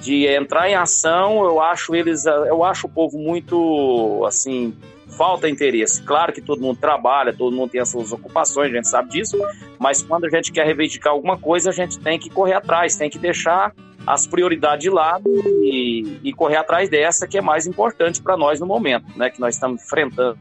de 0.00 0.26
entrar 0.26 0.68
em 0.68 0.74
ação, 0.74 1.44
eu 1.44 1.60
acho 1.60 1.94
eles, 1.94 2.24
eu 2.26 2.62
acho 2.62 2.86
o 2.86 2.90
povo 2.90 3.18
muito, 3.18 4.24
assim, 4.26 4.74
falta 5.16 5.48
interesse. 5.48 6.02
Claro 6.02 6.32
que 6.32 6.40
todo 6.40 6.60
mundo 6.60 6.78
trabalha, 6.78 7.32
todo 7.32 7.54
mundo 7.54 7.70
tem 7.70 7.80
as 7.80 7.88
suas 7.88 8.12
ocupações, 8.12 8.72
a 8.72 8.76
gente 8.76 8.88
sabe 8.88 9.10
disso, 9.10 9.36
mas 9.78 10.02
quando 10.02 10.24
a 10.24 10.30
gente 10.30 10.52
quer 10.52 10.66
reivindicar 10.66 11.12
alguma 11.12 11.38
coisa, 11.38 11.70
a 11.70 11.72
gente 11.72 11.98
tem 11.98 12.18
que 12.18 12.30
correr 12.30 12.54
atrás, 12.54 12.96
tem 12.96 13.10
que 13.10 13.18
deixar 13.18 13.74
as 14.06 14.26
prioridades 14.26 14.82
de 14.82 14.90
lado 14.90 15.30
e, 15.62 16.20
e 16.22 16.32
correr 16.32 16.56
atrás 16.56 16.90
dessa 16.90 17.26
que 17.26 17.38
é 17.38 17.40
mais 17.40 17.66
importante 17.66 18.20
para 18.20 18.36
nós 18.36 18.60
no 18.60 18.66
momento, 18.66 19.06
né, 19.16 19.30
que 19.30 19.40
nós 19.40 19.54
estamos 19.54 19.82
enfrentando 19.82 20.38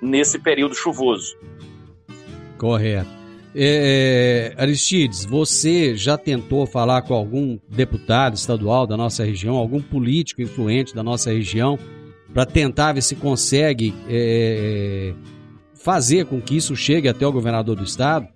nesse 0.00 0.38
período 0.38 0.74
chuvoso. 0.74 1.36
Correto. 2.58 3.15
É, 3.58 4.52
é, 4.54 4.62
Aristides, 4.62 5.24
você 5.24 5.96
já 5.96 6.18
tentou 6.18 6.66
falar 6.66 7.00
com 7.00 7.14
algum 7.14 7.58
deputado 7.66 8.34
estadual 8.34 8.86
da 8.86 8.98
nossa 8.98 9.24
região, 9.24 9.56
algum 9.56 9.80
político 9.80 10.42
influente 10.42 10.94
da 10.94 11.02
nossa 11.02 11.30
região, 11.30 11.78
para 12.34 12.44
tentar 12.44 12.92
ver 12.92 13.00
se 13.00 13.16
consegue 13.16 13.94
é, 14.10 15.14
fazer 15.74 16.26
com 16.26 16.38
que 16.38 16.54
isso 16.54 16.76
chegue 16.76 17.08
até 17.08 17.26
o 17.26 17.32
governador 17.32 17.76
do 17.76 17.84
estado? 17.84 18.28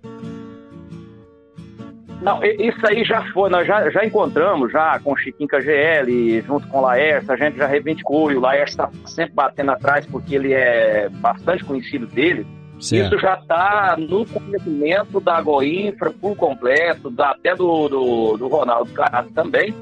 Não, 2.19 2.43
isso 2.43 2.87
aí 2.87 3.03
já 3.03 3.23
foi, 3.31 3.51
nós 3.51 3.67
já, 3.67 3.91
já 3.91 4.03
encontramos 4.03 4.71
já 4.71 4.99
com 4.99 5.13
o 5.13 5.17
Chiquinho 5.17 5.47
KGL, 5.47 6.41
junto 6.47 6.67
com 6.67 6.79
o 6.79 6.81
Laércio, 6.81 7.31
a 7.31 7.35
gente 7.35 7.57
já 7.57 7.67
reivindicou 7.67 8.31
e 8.31 8.35
o 8.37 8.39
Laércio 8.39 8.73
está 8.73 8.89
sempre 9.05 9.35
batendo 9.35 9.69
atrás 9.69 10.03
porque 10.07 10.33
ele 10.33 10.51
é 10.51 11.09
bastante 11.09 11.63
conhecido 11.63 12.07
dele 12.07 12.43
Certo. 12.81 13.13
Isso 13.13 13.21
já 13.21 13.35
está 13.35 13.95
no 13.97 14.25
conhecimento 14.25 15.19
da 15.19 15.39
Goinfra 15.39 16.11
por 16.11 16.35
completo, 16.35 17.11
da, 17.11 17.29
até 17.29 17.55
do, 17.55 17.87
do, 17.87 18.37
do 18.37 18.47
Ronaldo 18.47 18.91
Carato 18.91 19.31
também, 19.33 19.73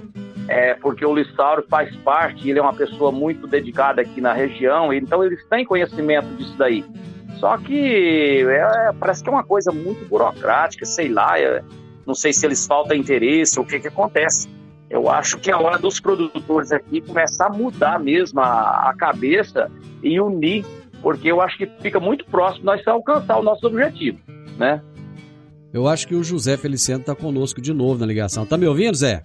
é, 0.49 0.73
porque 0.73 1.05
o 1.05 1.15
Lissauro 1.15 1.63
faz 1.69 1.95
parte, 1.97 2.49
ele 2.49 2.59
é 2.59 2.61
uma 2.61 2.73
pessoa 2.73 3.09
muito 3.09 3.47
dedicada 3.47 4.01
aqui 4.01 4.19
na 4.19 4.33
região, 4.33 4.91
então 4.91 5.23
eles 5.23 5.41
têm 5.47 5.63
conhecimento 5.63 6.27
disso 6.35 6.55
daí. 6.57 6.83
Só 7.39 7.57
que 7.57 8.43
é, 8.45 8.91
parece 8.99 9.23
que 9.23 9.29
é 9.29 9.31
uma 9.31 9.45
coisa 9.45 9.71
muito 9.71 10.05
burocrática, 10.09 10.85
sei 10.85 11.07
lá, 11.07 11.39
é, 11.39 11.63
não 12.05 12.13
sei 12.13 12.33
se 12.33 12.45
eles 12.45 12.67
faltam 12.67 12.97
interesse 12.97 13.57
ou 13.57 13.63
o 13.63 13.67
que, 13.67 13.79
que 13.79 13.87
acontece. 13.87 14.49
Eu 14.89 15.09
acho 15.09 15.37
que 15.37 15.49
é 15.49 15.55
hora 15.55 15.77
dos 15.77 16.01
produtores 16.01 16.71
aqui 16.71 16.99
começar 16.99 17.45
a 17.45 17.49
mudar 17.49 17.99
mesmo 17.99 18.41
a, 18.41 18.89
a 18.89 18.93
cabeça 18.97 19.71
e 20.03 20.19
unir 20.19 20.65
porque 21.01 21.31
eu 21.31 21.41
acho 21.41 21.57
que 21.57 21.65
fica 21.81 21.99
muito 21.99 22.25
próximo 22.25 22.65
nós 22.65 22.85
alcançar 22.87 23.37
o 23.37 23.43
nosso 23.43 23.65
objetivo, 23.67 24.19
né? 24.57 24.81
Eu 25.71 25.87
acho 25.87 26.07
que 26.07 26.15
o 26.15 26.23
José 26.23 26.57
Feliciano 26.57 27.01
está 27.01 27.13
conosco 27.13 27.61
de 27.61 27.73
novo 27.73 27.99
na 27.99 28.05
ligação. 28.05 28.45
Tá 28.45 28.57
me 28.57 28.65
ouvindo, 28.65 28.95
Zé? 28.95 29.21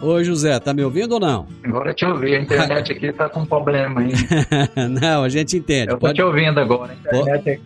Oi, 0.00 0.24
José, 0.24 0.58
tá 0.60 0.72
me 0.72 0.82
ouvindo 0.82 1.12
ou 1.12 1.20
não? 1.20 1.46
Agora 1.64 1.90
eu 1.90 1.94
te 1.94 2.04
ouvi, 2.04 2.34
a 2.34 2.40
internet 2.40 2.92
aqui 2.92 3.12
tá 3.12 3.28
com 3.28 3.44
problema 3.44 4.00
aí. 4.00 4.12
não, 4.88 5.24
a 5.24 5.28
gente 5.28 5.56
entende. 5.56 5.90
Eu 5.90 5.98
tô 5.98 6.06
Pode... 6.06 6.14
te 6.14 6.22
ouvindo 6.22 6.60
agora, 6.60 6.92
a 6.92 6.94
internet 6.94 7.60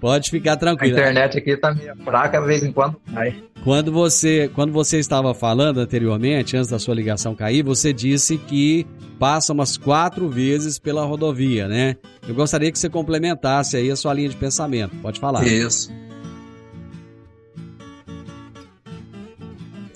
Pode 0.00 0.30
ficar 0.30 0.56
tranquilo. 0.56 0.96
A 0.96 1.00
internet 1.00 1.38
aqui 1.38 1.56
tá 1.56 1.74
meio 1.74 1.94
fraca, 1.96 2.40
de 2.40 2.46
vez 2.46 2.62
em 2.62 2.72
quando 2.72 2.96
cai. 3.12 3.34
Quando 3.64 3.92
você, 3.92 4.50
quando 4.54 4.72
você 4.72 4.98
estava 4.98 5.34
falando 5.34 5.78
anteriormente, 5.78 6.56
antes 6.56 6.70
da 6.70 6.78
sua 6.78 6.94
ligação 6.94 7.34
cair, 7.34 7.62
você 7.62 7.92
disse 7.92 8.38
que 8.38 8.86
passa 9.18 9.52
umas 9.52 9.76
quatro 9.76 10.28
vezes 10.28 10.78
pela 10.78 11.04
rodovia, 11.04 11.66
né? 11.66 11.96
Eu 12.26 12.34
gostaria 12.34 12.70
que 12.70 12.78
você 12.78 12.88
complementasse 12.88 13.76
aí 13.76 13.90
a 13.90 13.96
sua 13.96 14.14
linha 14.14 14.28
de 14.28 14.36
pensamento. 14.36 14.94
Pode 15.02 15.18
falar. 15.18 15.44
Isso. 15.44 15.92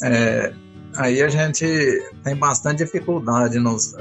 É, 0.02 0.52
aí 0.96 1.22
a 1.22 1.28
gente 1.28 1.64
tem 2.24 2.34
bastante 2.34 2.78
dificuldade 2.84 3.60
nos, 3.60 3.94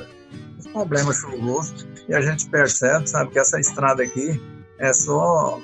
nos 0.57 0.67
problemas 0.67 1.17
chuvosos 1.17 1.87
e 2.09 2.15
a 2.15 2.21
gente 2.21 2.49
percebe, 2.49 3.07
sabe, 3.07 3.31
que 3.31 3.39
essa 3.39 3.59
estrada 3.59 4.01
aqui 4.01 4.41
é 4.79 4.91
só 4.91 5.61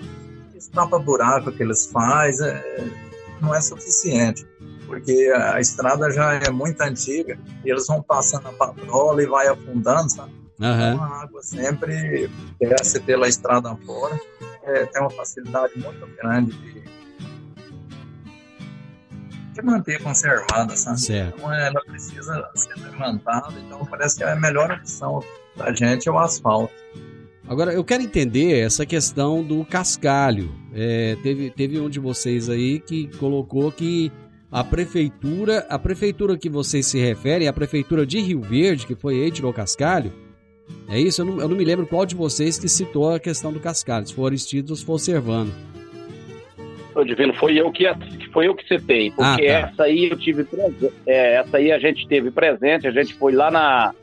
tapa-buraco 0.74 1.52
que 1.52 1.64
eles 1.64 1.88
fazem, 1.88 2.48
é, 2.48 3.07
não 3.42 3.54
é 3.54 3.62
suficiente, 3.62 4.48
porque 4.86 5.34
a 5.36 5.60
estrada 5.60 6.10
já 6.12 6.34
é 6.36 6.50
muito 6.50 6.82
antiga 6.82 7.38
e 7.64 7.70
eles 7.70 7.88
vão 7.88 8.02
passando 8.02 8.48
a 8.48 8.54
patrola 8.54 9.22
e 9.22 9.26
vai 9.26 9.48
afundando, 9.48 10.10
sabe? 10.10 10.32
Uhum. 10.60 10.94
Então 10.94 11.04
a 11.04 11.22
água 11.22 11.44
sempre 11.44 12.30
desce 12.60 13.00
pela 13.02 13.28
estrada 13.28 13.76
fora 13.86 14.20
é, 14.68 14.86
tem 14.86 15.02
uma 15.02 15.10
facilidade 15.10 15.80
muito 15.80 16.06
grande 16.18 16.52
de, 16.52 16.84
de 19.54 19.62
manter 19.62 20.04
conservada, 20.04 20.76
sabe? 20.76 21.00
Certo. 21.00 21.38
Então 21.38 21.54
ela 21.54 21.82
precisa 21.86 22.52
ser 22.54 22.76
levantada, 22.76 23.54
então 23.60 23.86
parece 23.86 24.18
que 24.18 24.24
a 24.24 24.36
melhor 24.36 24.72
opção 24.72 25.24
da 25.56 25.74
gente 25.74 26.10
é 26.10 26.12
o 26.12 26.20
asfalto. 26.20 26.74
Agora, 27.48 27.72
eu 27.74 27.84
quero 27.84 28.04
entender 28.04 28.60
essa 28.60 28.86
questão 28.86 29.42
do 29.42 29.64
cascalho. 29.64 30.52
É, 30.74 31.16
teve, 31.24 31.50
teve 31.50 31.80
um 31.80 31.90
de 31.90 32.00
vocês 32.00 32.50
aí 32.50 32.80
que 32.80 33.08
colocou 33.18 33.72
que 33.72 34.12
a 34.52 34.64
prefeitura, 34.64 35.66
a 35.70 35.80
prefeitura 35.80 36.38
que 36.38 36.50
vocês 36.50 36.86
se 36.86 37.00
referem, 37.00 37.48
a 37.48 37.54
prefeitura 37.54 38.06
de 38.06 38.20
Rio 38.20 38.42
Verde, 38.42 38.86
que 38.86 38.96
foi 38.96 39.24
aí, 39.24 39.32
tirou 39.32 39.54
cascalho. 39.54 40.12
É 40.90 41.00
isso? 41.00 41.22
Eu 41.22 41.26
não, 41.26 41.42
eu 41.42 41.48
não 41.48 41.56
me 41.56 41.64
lembro 41.64 41.88
qual 41.88 42.06
de 42.06 42.16
vocês 42.16 42.60
que 42.60 42.68
citou 42.68 43.14
a 43.14 43.20
questão 43.20 43.54
do 43.54 43.60
cascalho, 43.62 44.06
se 44.06 44.14
for 44.14 44.26
Aristides 44.28 44.70
ou 44.70 44.76
se 44.76 44.86
for 44.86 45.00
Servano. 45.00 45.52
Ô, 46.94 47.04
Divino, 47.04 47.34
foi 47.36 47.56
eu 47.58 47.72
que 47.72 47.86
foi 48.34 48.48
eu 48.48 48.56
que 48.56 48.68
citei, 48.68 49.12
porque 49.12 49.48
Ah, 49.48 49.62
tá. 49.62 49.70
essa 49.70 49.84
aí 49.84 50.10
eu 50.10 50.18
tive 50.18 50.46
é, 51.06 51.36
essa 51.36 51.58
aí 51.58 51.72
a 51.72 51.80
gente 51.80 52.08
teve 52.08 52.32
presente, 52.32 52.88
a 52.88 52.92
gente 52.92 53.14
foi 53.14 53.34
lá 53.34 53.50
na 53.52 53.94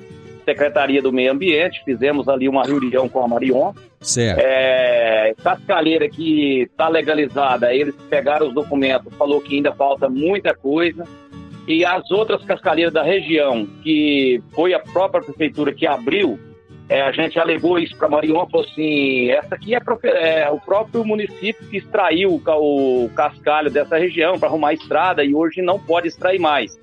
Secretaria 0.45 1.01
do 1.01 1.13
Meio 1.13 1.33
Ambiente, 1.33 1.83
fizemos 1.85 2.29
ali 2.29 2.49
uma 2.49 2.65
reunião 2.65 3.09
com 3.09 3.23
a 3.23 3.29
Marion, 3.29 3.73
Certo. 4.01 4.39
é, 4.39 5.35
cascalheira 5.43 6.09
que 6.09 6.63
está 6.63 6.89
legalizada, 6.89 7.75
eles 7.75 7.95
pegaram 8.11 8.49
os 8.49 8.55
documentos, 8.55 9.15
falou 9.17 9.41
que 9.41 9.57
ainda 9.57 9.73
falta 9.73 10.09
muita 10.09 10.55
coisa. 10.55 11.05
E 11.67 11.83
as 11.85 12.11
outras 12.11 12.45
cascalheiras 12.45 12.93
da 12.93 13.03
região, 13.03 13.67
que 13.83 14.43
foi 14.53 14.75
a 14.75 14.79
própria 14.79 15.23
prefeitura 15.23 15.73
que 15.73 15.87
abriu, 15.87 16.39
é, 16.89 17.01
a 17.01 17.11
gente 17.13 17.39
alegou 17.39 17.79
isso 17.79 17.97
para 17.97 18.09
Marion, 18.09 18.47
falou 18.47 18.67
assim, 18.67 19.31
essa 19.31 19.55
aqui 19.55 19.75
é, 19.75 19.81
é 20.43 20.51
o 20.51 20.61
próprio 20.61 21.03
município 21.05 21.67
que 21.69 21.79
extraiu 21.79 22.43
o, 22.47 23.05
o 23.05 23.11
cascalho 23.11 23.71
dessa 23.71 23.97
região 23.97 24.39
para 24.39 24.49
arrumar 24.49 24.69
a 24.69 24.75
estrada 24.75 25.25
e 25.25 25.35
hoje 25.35 25.63
não 25.63 25.79
pode 25.79 26.09
extrair 26.09 26.39
mais. 26.39 26.79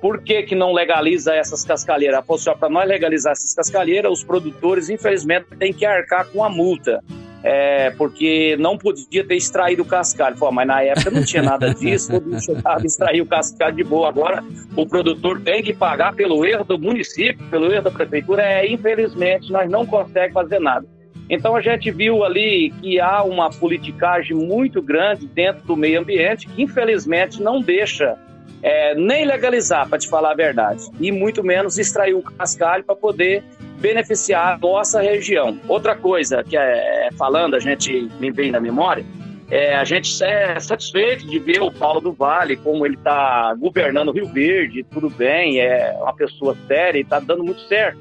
Por 0.00 0.22
que, 0.22 0.42
que 0.42 0.54
não 0.54 0.72
legaliza 0.72 1.34
essas 1.34 1.64
cascalheiras? 1.64 2.24
Para 2.58 2.68
nós 2.68 2.88
legalizar 2.88 3.32
essas 3.32 3.54
cascalheiras, 3.54 4.12
os 4.12 4.24
produtores, 4.24 4.88
infelizmente, 4.88 5.46
têm 5.58 5.72
que 5.72 5.84
arcar 5.84 6.26
com 6.28 6.44
a 6.44 6.48
multa. 6.48 7.02
É, 7.40 7.90
porque 7.90 8.56
não 8.58 8.76
podia 8.76 9.24
ter 9.24 9.36
extraído 9.36 9.82
o 9.82 9.84
cascalho. 9.84 10.36
Pô, 10.36 10.50
mas 10.50 10.66
na 10.66 10.82
época 10.82 11.10
não 11.10 11.24
tinha 11.24 11.42
nada 11.42 11.72
disso, 11.72 12.10
todo 12.10 12.34
e 12.34 12.86
extraía 12.86 13.22
o 13.22 13.26
cascalho 13.26 13.76
de 13.76 13.84
boa. 13.84 14.08
Agora 14.08 14.42
o 14.74 14.84
produtor 14.84 15.40
tem 15.40 15.62
que 15.62 15.72
pagar 15.72 16.14
pelo 16.14 16.44
erro 16.44 16.64
do 16.64 16.78
município, 16.78 17.46
pelo 17.48 17.72
erro 17.72 17.84
da 17.84 17.90
prefeitura. 17.92 18.42
É, 18.42 18.68
infelizmente, 18.68 19.52
nós 19.52 19.70
não 19.70 19.86
conseguimos 19.86 20.32
fazer 20.32 20.58
nada. 20.58 20.86
Então 21.30 21.54
a 21.54 21.60
gente 21.60 21.90
viu 21.90 22.24
ali 22.24 22.70
que 22.80 22.98
há 22.98 23.22
uma 23.22 23.50
politicagem 23.50 24.34
muito 24.34 24.80
grande 24.80 25.26
dentro 25.26 25.64
do 25.64 25.76
meio 25.76 26.00
ambiente 26.00 26.48
que 26.48 26.62
infelizmente 26.62 27.42
não 27.42 27.60
deixa 27.60 28.18
é, 28.62 28.94
nem 28.94 29.24
legalizar, 29.24 29.88
para 29.88 29.98
te 29.98 30.08
falar 30.08 30.32
a 30.32 30.34
verdade, 30.34 30.84
e 31.00 31.12
muito 31.12 31.42
menos 31.44 31.78
extrair 31.78 32.14
o 32.14 32.22
cascalho 32.22 32.84
para 32.84 32.96
poder 32.96 33.42
beneficiar 33.80 34.54
a 34.54 34.58
nossa 34.58 35.00
região. 35.00 35.58
Outra 35.68 35.94
coisa 35.94 36.42
que 36.42 36.56
é 36.56 37.08
falando, 37.16 37.54
a 37.54 37.60
gente 37.60 38.08
me 38.18 38.30
vem 38.30 38.50
na 38.50 38.60
memória, 38.60 39.04
é, 39.50 39.74
a 39.76 39.84
gente 39.84 40.22
é 40.22 40.60
satisfeito 40.60 41.26
de 41.26 41.38
ver 41.38 41.62
o 41.62 41.72
Paulo 41.72 42.00
do 42.00 42.12
Vale, 42.12 42.56
como 42.56 42.84
ele 42.84 42.96
está 42.96 43.54
governando 43.54 44.08
o 44.08 44.12
Rio 44.12 44.26
Verde, 44.26 44.84
tudo 44.84 45.08
bem, 45.08 45.60
é 45.60 45.96
uma 45.96 46.14
pessoa 46.14 46.56
séria 46.66 46.98
e 46.98 47.02
está 47.02 47.18
dando 47.18 47.44
muito 47.44 47.60
certo. 47.62 47.98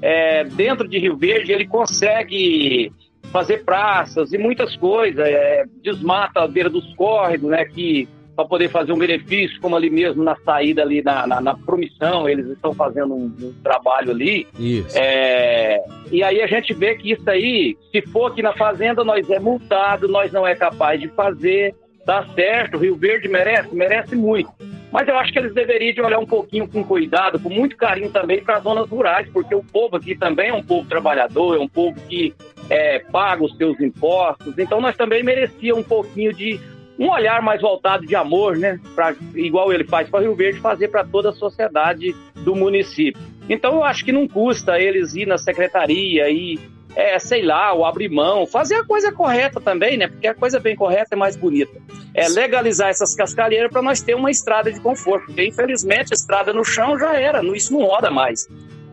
É, 0.00 0.44
dentro 0.44 0.86
de 0.86 0.98
Rio 0.98 1.16
Verde, 1.16 1.52
ele 1.52 1.66
consegue 1.66 2.92
fazer 3.32 3.64
praças 3.64 4.32
e 4.32 4.38
muitas 4.38 4.76
coisas, 4.76 5.26
é, 5.26 5.64
desmata 5.82 6.40
a 6.40 6.46
beira 6.46 6.70
dos 6.70 6.94
córregos, 6.94 7.50
né, 7.50 7.64
que 7.64 8.08
para 8.36 8.44
poder 8.44 8.68
fazer 8.68 8.92
um 8.92 8.98
benefício, 8.98 9.58
como 9.60 9.74
ali 9.74 9.88
mesmo 9.88 10.22
na 10.22 10.36
saída 10.44 10.82
ali 10.82 11.02
na, 11.02 11.26
na, 11.26 11.40
na 11.40 11.54
promissão, 11.54 12.28
eles 12.28 12.46
estão 12.48 12.74
fazendo 12.74 13.14
um, 13.14 13.32
um 13.40 13.54
trabalho 13.64 14.10
ali. 14.10 14.46
Isso. 14.58 14.96
É, 14.96 15.82
e 16.12 16.22
aí 16.22 16.42
a 16.42 16.46
gente 16.46 16.74
vê 16.74 16.94
que 16.94 17.12
isso 17.12 17.28
aí, 17.28 17.76
se 17.90 18.02
for 18.02 18.30
aqui 18.30 18.42
na 18.42 18.52
fazenda, 18.52 19.02
nós 19.02 19.28
é 19.30 19.40
multado, 19.40 20.06
nós 20.06 20.30
não 20.32 20.46
é 20.46 20.54
capaz 20.54 21.00
de 21.00 21.08
fazer, 21.08 21.74
tá 22.04 22.26
certo, 22.34 22.76
Rio 22.76 22.94
Verde 22.94 23.26
merece, 23.26 23.74
merece 23.74 24.14
muito. 24.14 24.52
Mas 24.92 25.08
eu 25.08 25.18
acho 25.18 25.32
que 25.32 25.38
eles 25.38 25.54
deveriam 25.54 25.94
de 25.94 26.00
olhar 26.00 26.18
um 26.18 26.26
pouquinho 26.26 26.68
com 26.68 26.84
cuidado, 26.84 27.40
com 27.40 27.48
muito 27.48 27.76
carinho 27.76 28.10
também 28.10 28.42
para 28.42 28.58
as 28.58 28.62
zonas 28.62 28.88
rurais, 28.88 29.28
porque 29.32 29.54
o 29.54 29.64
povo 29.64 29.96
aqui 29.96 30.14
também 30.14 30.50
é 30.50 30.54
um 30.54 30.62
povo 30.62 30.86
trabalhador, 30.88 31.56
é 31.56 31.58
um 31.58 31.68
povo 31.68 31.98
que 32.08 32.34
é, 32.68 32.98
paga 32.98 33.44
os 33.44 33.56
seus 33.56 33.80
impostos, 33.80 34.58
então 34.58 34.80
nós 34.80 34.96
também 34.96 35.22
merecíamos 35.22 35.84
um 35.84 35.88
pouquinho 35.88 36.32
de 36.32 36.60
um 36.98 37.10
olhar 37.10 37.42
mais 37.42 37.60
voltado 37.60 38.06
de 38.06 38.14
amor, 38.14 38.56
né? 38.56 38.80
Pra, 38.94 39.14
igual 39.34 39.72
ele 39.72 39.84
faz 39.84 40.08
para 40.08 40.20
Rio 40.20 40.34
Verde, 40.34 40.60
fazer 40.60 40.88
para 40.88 41.04
toda 41.04 41.30
a 41.30 41.32
sociedade 41.32 42.14
do 42.36 42.54
município. 42.54 43.20
Então 43.48 43.74
eu 43.74 43.84
acho 43.84 44.04
que 44.04 44.12
não 44.12 44.26
custa 44.26 44.78
eles 44.78 45.14
ir 45.14 45.26
na 45.26 45.38
secretaria 45.38 46.28
e, 46.30 46.58
é, 46.94 47.18
sei 47.18 47.42
lá, 47.42 47.72
ou 47.72 47.84
abrir 47.84 48.08
mão, 48.08 48.46
fazer 48.46 48.76
a 48.76 48.84
coisa 48.84 49.12
correta 49.12 49.60
também, 49.60 49.96
né? 49.96 50.08
Porque 50.08 50.26
a 50.26 50.34
coisa 50.34 50.58
bem 50.58 50.74
correta 50.74 51.14
é 51.14 51.16
mais 51.16 51.36
bonita. 51.36 51.78
É 52.14 52.28
legalizar 52.28 52.88
essas 52.88 53.14
cascalheiras 53.14 53.70
para 53.70 53.82
nós 53.82 54.00
ter 54.00 54.14
uma 54.14 54.30
estrada 54.30 54.72
de 54.72 54.80
conforto. 54.80 55.26
Porque 55.26 55.46
infelizmente 55.46 56.12
a 56.12 56.14
estrada 56.14 56.52
no 56.52 56.64
chão 56.64 56.98
já 56.98 57.14
era, 57.14 57.44
isso 57.54 57.72
não 57.72 57.84
roda 57.84 58.10
mais. 58.10 58.48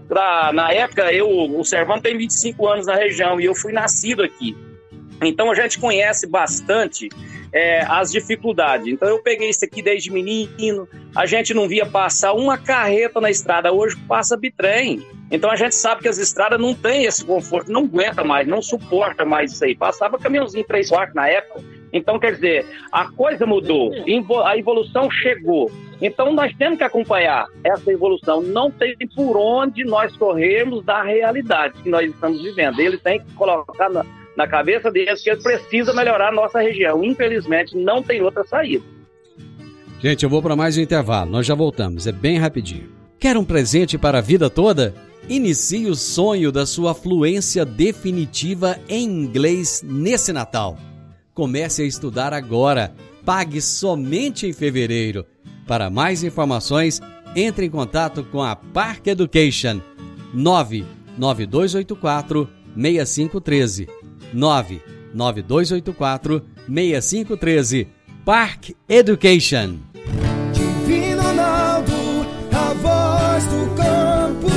Pra, 0.07 0.51
na 0.53 0.71
época, 0.71 1.11
eu, 1.13 1.27
o 1.29 1.63
Servando 1.63 2.01
tem 2.01 2.17
25 2.17 2.67
anos 2.67 2.85
na 2.85 2.95
região 2.95 3.39
e 3.39 3.45
eu 3.45 3.55
fui 3.55 3.71
nascido 3.71 4.21
aqui. 4.21 4.55
Então 5.25 5.51
a 5.51 5.55
gente 5.55 5.79
conhece 5.79 6.27
bastante 6.27 7.09
é, 7.51 7.85
as 7.87 8.11
dificuldades. 8.11 8.87
Então 8.87 9.07
eu 9.07 9.19
peguei 9.19 9.49
isso 9.49 9.63
aqui 9.63 9.81
desde 9.81 10.11
menino, 10.11 10.87
a 11.15 11.25
gente 11.25 11.53
não 11.53 11.67
via 11.67 11.85
passar 11.85 12.33
uma 12.33 12.57
carreta 12.57 13.21
na 13.21 13.29
estrada, 13.29 13.71
hoje 13.71 13.95
passa 14.07 14.35
bitrem. 14.35 15.05
Então 15.31 15.49
a 15.49 15.55
gente 15.55 15.75
sabe 15.75 16.01
que 16.01 16.07
as 16.07 16.17
estradas 16.17 16.59
não 16.59 16.73
têm 16.73 17.05
esse 17.05 17.23
conforto, 17.23 17.71
não 17.71 17.83
aguenta 17.83 18.23
mais, 18.23 18.47
não 18.47 18.61
suporta 18.61 19.23
mais 19.23 19.51
isso 19.51 19.63
aí. 19.63 19.75
Passava 19.75 20.17
caminhãozinho 20.17 20.63
3 20.63 20.89
quartos 20.89 21.15
na 21.15 21.27
época. 21.27 21.61
Então, 21.93 22.17
quer 22.17 22.33
dizer, 22.33 22.65
a 22.91 23.07
coisa 23.11 23.45
mudou, 23.45 23.91
a 24.43 24.57
evolução 24.57 25.11
chegou. 25.11 25.71
Então, 26.01 26.33
nós 26.33 26.51
temos 26.57 26.79
que 26.79 26.83
acompanhar 26.83 27.45
essa 27.63 27.91
evolução. 27.91 28.41
Não 28.41 28.71
tem 28.71 28.97
por 29.15 29.37
onde 29.37 29.85
nós 29.85 30.15
corrermos 30.17 30.83
da 30.83 31.03
realidade 31.03 31.79
que 31.83 31.89
nós 31.89 32.09
estamos 32.09 32.41
vivendo. 32.41 32.79
Ele 32.79 32.97
tem 32.97 33.19
que 33.19 33.31
colocar 33.35 33.89
na, 33.91 34.03
na 34.35 34.47
cabeça 34.47 34.91
deles 34.91 35.21
que 35.21 35.29
ele 35.29 35.41
precisa 35.41 35.93
melhorar 35.93 36.29
a 36.29 36.33
nossa 36.33 36.59
região. 36.59 37.03
Infelizmente, 37.03 37.77
não 37.77 38.01
tem 38.01 38.21
outra 38.21 38.43
saída. 38.43 38.83
Gente, 39.99 40.23
eu 40.23 40.29
vou 40.29 40.41
para 40.41 40.55
mais 40.55 40.77
um 40.77 40.81
intervalo. 40.81 41.31
Nós 41.31 41.45
já 41.45 41.55
voltamos. 41.55 42.07
É 42.07 42.11
bem 42.11 42.37
rapidinho. 42.37 42.91
Quer 43.19 43.37
um 43.37 43.45
presente 43.45 43.97
para 43.97 44.17
a 44.17 44.21
vida 44.21 44.49
toda? 44.49 44.93
Inicie 45.29 45.85
o 45.85 45.95
sonho 45.95 46.51
da 46.51 46.65
sua 46.65 46.93
fluência 46.93 47.63
definitiva 47.63 48.77
em 48.89 49.05
inglês 49.05 49.81
nesse 49.81 50.33
Natal. 50.33 50.77
Comece 51.33 51.83
a 51.83 51.85
estudar 51.85 52.33
agora. 52.33 52.93
Pague 53.25 53.61
somente 53.61 54.45
em 54.45 54.51
fevereiro. 54.51 55.25
Para 55.65 55.89
mais 55.89 56.21
informações, 56.23 56.99
entre 57.33 57.65
em 57.65 57.69
contato 57.69 58.25
com 58.25 58.43
a 58.43 58.57
Park 58.57 59.07
Education 59.07 59.79
99284 60.33 62.49
6513 62.75 64.02
99284 64.33 66.41
6513 66.67 67.87
Park 68.25 68.71
Education. 68.87 69.79
Divino 70.53 71.21
Ronaldo, 71.21 71.93
a 72.51 72.73
voz 72.73 73.45
do 73.45 73.75
campo. 73.75 74.47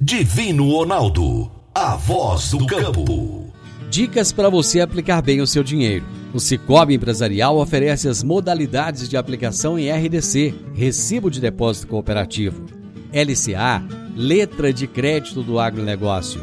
Divino 0.00 0.70
Ronaldo, 0.70 1.50
a 1.74 1.96
voz 1.96 2.50
do 2.50 2.66
campo. 2.66 3.46
Dicas 3.90 4.32
para 4.32 4.48
você 4.48 4.80
aplicar 4.80 5.22
bem 5.22 5.40
o 5.40 5.46
seu 5.46 5.62
dinheiro. 5.62 6.04
O 6.32 6.40
Cicobi 6.40 6.94
Empresarial 6.94 7.58
oferece 7.58 8.08
as 8.08 8.22
modalidades 8.22 9.08
de 9.08 9.16
aplicação 9.16 9.78
em 9.78 9.90
RDC, 9.90 10.54
Recibo 10.74 11.30
de 11.30 11.40
Depósito 11.40 11.86
Cooperativo, 11.86 12.66
LCA, 13.12 13.82
Letra 14.14 14.72
de 14.72 14.86
Crédito 14.86 15.42
do 15.42 15.58
Agronegócio, 15.58 16.42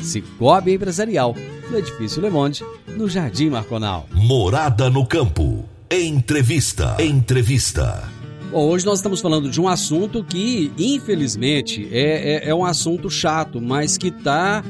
Cicobi 0.00 0.74
Empresarial, 0.74 1.34
no 1.70 1.78
Edifício 1.78 2.20
Le 2.22 2.30
Monde, 2.30 2.64
no 2.96 3.08
Jardim 3.08 3.50
Marconal. 3.50 4.06
Morada 4.12 4.90
no 4.90 5.06
campo. 5.06 5.64
Entrevista. 5.90 6.96
Entrevista. 6.98 8.08
Bom, 8.50 8.68
hoje 8.68 8.86
nós 8.86 8.98
estamos 8.98 9.20
falando 9.20 9.50
de 9.50 9.60
um 9.60 9.68
assunto 9.68 10.24
que, 10.24 10.72
infelizmente, 10.78 11.88
é, 11.90 12.44
é, 12.44 12.48
é 12.50 12.54
um 12.54 12.64
assunto 12.64 13.10
chato, 13.10 13.60
mas 13.60 13.98
que 13.98 14.08
está 14.08 14.64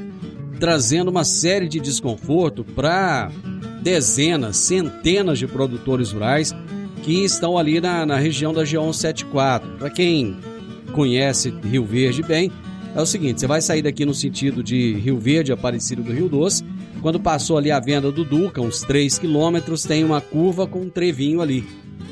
trazendo 0.59 1.11
uma 1.11 1.25
série 1.25 1.69
de 1.69 1.79
desconforto 1.79 2.65
para 2.65 3.31
dezenas, 3.83 4.57
centenas 4.57 5.39
de 5.39 5.47
produtores 5.47 6.13
rurais 6.13 6.55
que 7.03 7.25
estão 7.25 7.57
ali 7.57 7.81
na, 7.81 8.05
na 8.05 8.17
região 8.17 8.53
da 8.53 8.63
G174. 8.63 9.79
Para 9.79 9.91
quem 9.91 10.37
conhece 10.93 11.51
Rio 11.51 11.85
Verde 11.85 12.23
bem, 12.23 12.51
é 12.97 13.03
o 13.03 13.07
seguinte: 13.07 13.41
você 13.41 13.47
vai 13.47 13.61
sair 13.61 13.83
daqui 13.83 14.05
no 14.05 14.15
sentido 14.15 14.63
de 14.63 14.95
Rio 14.95 15.19
Verde, 15.19 15.53
Aparecido 15.53 16.03
do 16.03 16.13
Rio 16.13 16.29
Doce. 16.29 16.65
Quando 17.03 17.21
passou 17.21 17.59
ali 17.59 17.71
a 17.71 17.79
venda 17.79 18.11
do 18.11 18.25
Duca, 18.25 18.61
uns 18.61 18.81
3 18.81 19.19
quilômetros, 19.19 19.85
tem 19.85 20.03
uma 20.03 20.21
curva 20.21 20.67
com 20.67 20.81
um 20.81 20.91
trevinho 20.91 21.43
ali. 21.43 21.65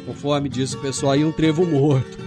Conforme 0.07 0.49
disse 0.49 0.77
o 0.77 0.81
pessoal 0.81 1.13
aí, 1.13 1.25
um 1.25 1.33
trevo 1.33 1.67
morto. 1.67 2.19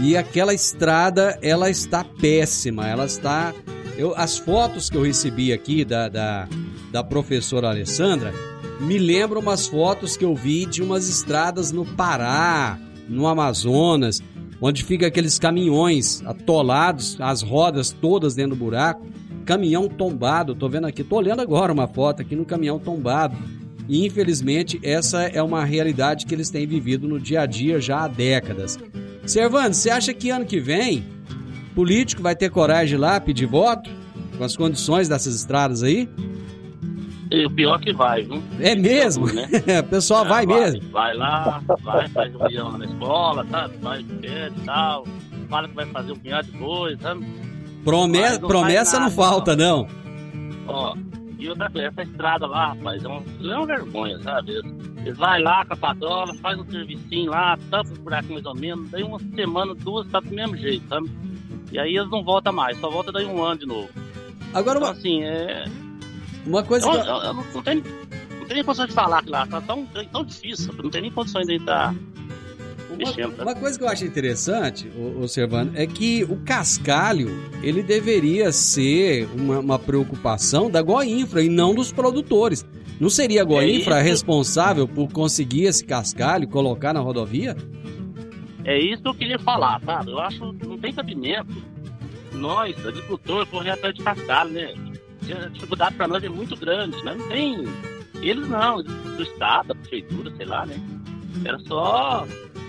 E 0.00 0.16
aquela 0.16 0.54
estrada, 0.54 1.38
ela 1.42 1.70
está 1.70 2.02
péssima, 2.02 2.88
ela 2.88 3.04
está. 3.04 3.54
Eu, 3.96 4.14
as 4.16 4.38
fotos 4.38 4.90
que 4.90 4.96
eu 4.96 5.02
recebi 5.02 5.52
aqui 5.52 5.84
da, 5.84 6.08
da, 6.08 6.48
da 6.90 7.04
professora 7.04 7.68
Alessandra 7.68 8.32
me 8.80 8.98
lembram 8.98 9.40
umas 9.40 9.66
fotos 9.66 10.16
que 10.16 10.24
eu 10.24 10.34
vi 10.34 10.66
de 10.66 10.82
umas 10.82 11.08
estradas 11.08 11.72
no 11.72 11.84
Pará, 11.84 12.78
no 13.08 13.26
Amazonas, 13.26 14.22
onde 14.60 14.84
fica 14.84 15.06
aqueles 15.06 15.38
caminhões 15.38 16.22
atolados, 16.24 17.16
as 17.20 17.42
rodas 17.42 17.90
todas 17.90 18.34
dentro 18.34 18.56
do 18.56 18.64
buraco, 18.64 19.06
caminhão 19.44 19.88
tombado, 19.88 20.54
tô 20.54 20.68
vendo 20.68 20.86
aqui, 20.86 21.04
tô 21.04 21.16
olhando 21.16 21.40
agora 21.40 21.72
uma 21.72 21.86
foto 21.86 22.22
aqui 22.22 22.34
no 22.34 22.44
caminhão 22.44 22.78
tombado. 22.78 23.36
E 23.88 24.04
infelizmente 24.04 24.80
essa 24.82 25.22
é 25.22 25.42
uma 25.42 25.64
realidade 25.64 26.26
que 26.26 26.34
eles 26.34 26.50
têm 26.50 26.66
vivido 26.66 27.06
no 27.06 27.20
dia 27.20 27.42
a 27.42 27.46
dia 27.46 27.80
já 27.80 28.04
há 28.04 28.08
décadas. 28.08 28.78
Servando, 29.24 29.74
você 29.74 29.90
acha 29.90 30.12
que 30.12 30.30
ano 30.30 30.44
que 30.44 30.58
vem 30.58 31.04
político 31.74 32.22
vai 32.22 32.34
ter 32.34 32.50
coragem 32.50 32.88
de 32.88 32.96
lá 32.96 33.20
pedir 33.20 33.46
voto 33.46 33.90
com 34.36 34.42
as 34.42 34.56
condições 34.56 35.08
dessas 35.08 35.34
estradas 35.34 35.82
aí? 35.82 36.08
E 37.30 37.44
o 37.44 37.50
pior 37.50 37.80
que 37.80 37.92
vai, 37.92 38.22
viu? 38.22 38.42
É 38.60 38.74
mesmo? 38.74 39.26
Né? 39.26 39.48
o 39.80 39.84
pessoal 39.84 40.24
é, 40.24 40.28
vai, 40.28 40.46
vai, 40.46 40.60
mesmo. 40.60 40.90
Vai 40.90 41.14
lá, 41.14 41.60
vai, 41.80 42.08
faz 42.08 42.34
um 42.34 42.44
milhão 42.44 42.78
na 42.78 42.84
escola, 42.84 43.44
sabe? 43.50 43.76
Vai 43.78 44.00
e 44.00 44.64
tal. 44.64 45.06
Fala 45.48 45.68
que 45.68 45.74
vai 45.74 45.86
fazer 45.86 46.12
um 46.12 46.16
punhado 46.16 46.50
de 46.50 46.58
coisa, 46.58 47.02
sabe? 47.02 47.26
Promessa, 47.84 48.40
não, 48.40 48.48
promessa 48.48 49.00
não 49.00 49.10
falta, 49.10 49.56
não. 49.56 49.88
Ó, 50.68 50.96
e 51.38 51.48
outra 51.48 51.70
coisa, 51.70 51.88
essa 51.88 52.02
estrada 52.02 52.46
lá, 52.46 52.68
rapaz, 52.68 53.04
é 53.04 53.08
uma, 53.08 53.22
é 53.40 53.56
uma 53.56 53.66
vergonha, 53.66 54.18
sabe? 54.20 54.52
Eles, 55.04 55.16
vai 55.16 55.40
lá 55.40 55.64
com 55.64 55.74
a 55.74 55.76
patrola, 55.76 56.34
faz 56.36 56.58
um 56.58 56.68
servicinho 56.68 57.30
lá, 57.30 57.56
tampa 57.70 57.92
os 57.92 57.98
buracos 57.98 58.30
mais 58.30 58.44
ou 58.44 58.54
menos, 58.54 58.90
daí 58.90 59.02
uma 59.02 59.20
semana, 59.36 59.74
duas, 59.74 60.06
tá 60.08 60.18
do 60.18 60.30
mesmo 60.30 60.56
jeito, 60.56 60.86
sabe? 60.88 61.08
E 61.70 61.78
aí 61.78 61.96
eles 61.96 62.10
não 62.10 62.24
voltam 62.24 62.52
mais, 62.52 62.76
só 62.78 62.90
volta 62.90 63.12
daí 63.12 63.26
um 63.26 63.42
ano 63.42 63.60
de 63.60 63.66
novo. 63.66 63.88
Agora, 64.52 64.78
então, 64.78 64.90
assim, 64.90 65.22
é 65.22 65.66
uma 66.46 66.62
coisa 66.62 66.86
eu, 66.86 66.92
que. 66.92 66.98
Eu, 66.98 67.04
eu, 67.04 67.34
não, 67.34 67.44
não, 67.54 67.62
tenho, 67.62 67.82
não 67.82 68.46
tenho 68.46 68.54
nem 68.54 68.64
condições 68.64 68.88
de 68.88 68.94
falar 68.94 69.22
que 69.22 69.30
lá 69.30 69.46
tá 69.46 69.60
tão, 69.60 69.86
tão 69.86 70.24
difícil, 70.24 70.72
não 70.82 70.90
tem 70.90 71.02
nem 71.02 71.10
condições 71.10 71.46
de 71.46 71.56
estar. 71.56 71.94
Uma, 72.88 73.42
uma, 73.42 73.54
coisa 73.54 73.76
que 73.76 73.84
eu 73.84 73.88
acho 73.88 74.06
interessante, 74.06 74.90
observando, 75.18 75.76
é 75.76 75.86
que 75.86 76.24
o 76.24 76.36
cascalho 76.36 77.28
ele 77.62 77.82
deveria 77.82 78.50
ser 78.52 79.28
uma, 79.34 79.58
uma 79.58 79.78
preocupação 79.78 80.70
da 80.70 80.80
Goinfra 80.80 81.42
e 81.42 81.48
não 81.48 81.74
dos 81.74 81.92
produtores. 81.92 82.64
Não 82.98 83.10
seria 83.10 83.42
a 83.42 83.42
é 83.42 83.44
Goinfra 83.44 83.98
é 83.98 84.02
responsável 84.02 84.88
por 84.88 85.12
conseguir 85.12 85.64
esse 85.64 85.84
cascalho 85.84 86.44
e 86.44 86.46
colocar 86.46 86.94
na 86.94 87.00
rodovia? 87.00 87.54
É 88.64 88.78
isso 88.78 89.02
que 89.02 89.08
eu 89.08 89.14
queria 89.14 89.38
falar, 89.38 89.80
sabe? 89.84 90.10
Eu 90.10 90.18
acho 90.18 90.54
que 90.54 90.66
não 90.66 90.78
tem 90.78 90.92
cabimento 90.92 91.54
nós, 92.32 92.74
agricultores, 92.86 93.48
correr 93.50 93.70
atrás 93.70 93.94
de 93.94 94.02
cascalho, 94.02 94.50
né? 94.50 94.74
A 95.32 95.48
dificuldade 95.48 95.94
para 95.96 96.08
nós 96.08 96.22
é 96.22 96.28
muito 96.28 96.56
grande, 96.56 97.02
né? 97.04 97.14
Não 97.14 97.28
tem. 97.28 97.64
Eles 98.22 98.48
não, 98.48 98.82
do 98.82 99.22
Estado, 99.22 99.68
da 99.68 99.74
prefeitura, 99.74 100.32
sei 100.36 100.46
lá, 100.46 100.66
né? 100.66 100.80
Era 101.44 101.58
só 101.60 102.26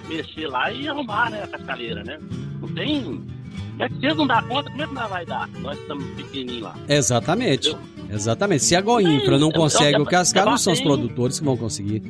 mexer 0.07 0.47
lá 0.47 0.71
e 0.71 0.87
arrumar, 0.87 1.29
né, 1.29 1.43
a 1.43 1.47
cascaleira, 1.47 2.03
né? 2.03 2.19
Não 2.61 2.67
tem. 2.69 3.03
Como 3.03 3.83
é 3.83 3.89
se 3.89 4.05
eles 4.05 4.17
não 4.17 4.25
dão 4.25 4.41
conta, 4.47 4.71
como 4.71 4.81
é 4.81 4.87
que 4.87 4.93
nós 4.93 5.09
vai 5.09 5.25
dar? 5.25 5.47
Nós 5.59 5.79
estamos 5.79 6.05
pequenininhos 6.15 6.63
lá. 6.63 6.75
Exatamente. 6.87 7.69
Entendeu? 7.69 7.97
Exatamente. 8.09 8.63
Se 8.63 8.75
a 8.75 8.81
Goinfra 8.81 9.37
não 9.37 9.51
consegue 9.51 9.91
então, 9.91 10.03
o 10.03 10.05
cascalho, 10.05 10.51
não 10.51 10.57
são 10.57 10.73
os 10.73 10.81
produtores 10.81 11.39
que 11.39 11.45
vão 11.45 11.55
conseguir. 11.55 12.01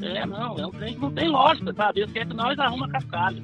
É, 0.00 0.24
não, 0.26 0.58
é 0.58 0.66
um 0.66 0.70
trem 0.70 0.94
que 0.94 1.00
não 1.00 1.10
tem 1.10 1.28
lógica, 1.28 1.72
sabe? 1.74 2.00
Eles 2.00 2.12
querem 2.12 2.28
que 2.28 2.34
nós 2.34 2.58
arrumamos 2.58 2.92
cascalho. 2.92 3.42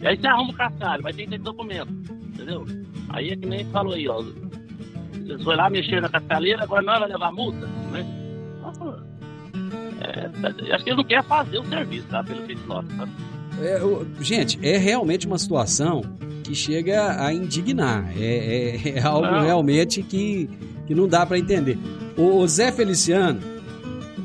E 0.00 0.06
aí 0.06 0.16
você 0.16 0.26
arruma 0.26 0.50
o 0.50 0.54
cascalho, 0.54 1.02
vai 1.02 1.12
ter 1.12 1.24
que 1.24 1.30
ter 1.30 1.38
documento, 1.38 1.92
entendeu? 2.32 2.66
Aí 3.10 3.30
é 3.30 3.36
que 3.36 3.46
nem 3.46 3.64
falou 3.66 3.92
aí, 3.92 4.08
ó. 4.08 4.22
Eles 5.30 5.44
foram 5.44 5.58
lá 5.58 5.70
mexer 5.70 6.00
na 6.00 6.08
cascaleira, 6.08 6.64
agora 6.64 6.82
nós 6.82 6.98
vamos 6.98 7.12
levar 7.12 7.32
multa, 7.32 7.66
né? 7.92 8.06
É, 10.00 10.74
acho 10.74 10.84
que 10.84 10.90
eles 10.90 10.96
não 10.96 11.04
querem 11.04 11.24
fazer 11.24 11.58
o 11.58 11.64
serviço, 11.68 12.06
tá? 12.08 12.24
Pelo 12.24 12.42
que 12.42 12.54
nosso, 12.66 12.88
sabe? 12.96 13.12
É, 13.60 13.80
gente, 14.20 14.58
é 14.62 14.76
realmente 14.78 15.26
uma 15.26 15.38
situação 15.38 16.02
que 16.42 16.54
chega 16.54 17.22
a 17.22 17.32
indignar. 17.32 18.10
É, 18.16 18.78
é, 18.84 18.98
é 18.98 19.02
algo 19.02 19.26
não. 19.26 19.42
realmente 19.42 20.02
que, 20.02 20.48
que 20.86 20.94
não 20.94 21.06
dá 21.06 21.26
para 21.26 21.38
entender. 21.38 21.78
O 22.16 22.46
Zé 22.46 22.72
Feliciano, 22.72 23.40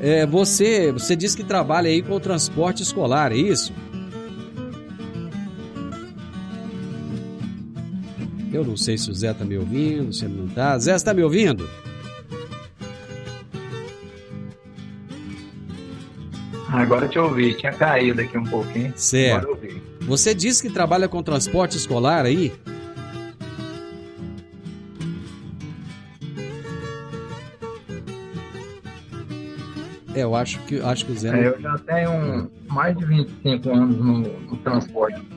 é, 0.00 0.26
você, 0.26 0.90
você 0.92 1.14
disse 1.14 1.36
que 1.36 1.44
trabalha 1.44 1.88
aí 1.88 2.02
com 2.02 2.14
o 2.14 2.20
transporte 2.20 2.82
escolar, 2.82 3.32
é 3.32 3.36
isso? 3.36 3.72
Eu 8.56 8.64
não 8.64 8.74
sei 8.74 8.96
se 8.96 9.10
o 9.10 9.14
Zé 9.14 9.34
tá 9.34 9.44
me 9.44 9.58
ouvindo, 9.58 10.14
se 10.14 10.24
ele 10.24 10.32
não 10.32 10.48
tá. 10.48 10.78
Zé, 10.78 10.96
você 10.96 11.04
tá 11.04 11.12
me 11.12 11.22
ouvindo? 11.22 11.68
Agora 16.70 17.06
te 17.06 17.18
ouvi, 17.18 17.54
tinha 17.54 17.72
caído 17.72 18.22
aqui 18.22 18.38
um 18.38 18.44
pouquinho. 18.44 18.94
Certo. 18.96 19.58
Você 20.00 20.34
disse 20.34 20.62
que 20.62 20.70
trabalha 20.72 21.06
com 21.06 21.22
transporte 21.22 21.76
escolar 21.76 22.24
aí? 22.24 22.50
É, 30.14 30.22
eu 30.22 30.34
acho 30.34 30.58
que, 30.60 30.80
acho 30.80 31.04
que 31.04 31.12
o 31.12 31.18
Zé. 31.18 31.30
Não... 31.30 31.38
É, 31.38 31.48
eu 31.48 31.60
já 31.60 31.76
tenho 31.76 32.50
mais 32.68 32.96
de 32.96 33.04
25 33.04 33.70
anos 33.70 33.98
no, 33.98 34.18
no 34.20 34.56
transporte 34.56 35.35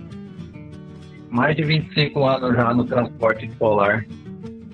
mais 1.29 1.55
de 1.55 1.63
25 1.63 2.25
anos 2.25 2.55
já 2.55 2.73
no 2.73 2.83
transporte 2.83 3.45
escolar. 3.45 4.05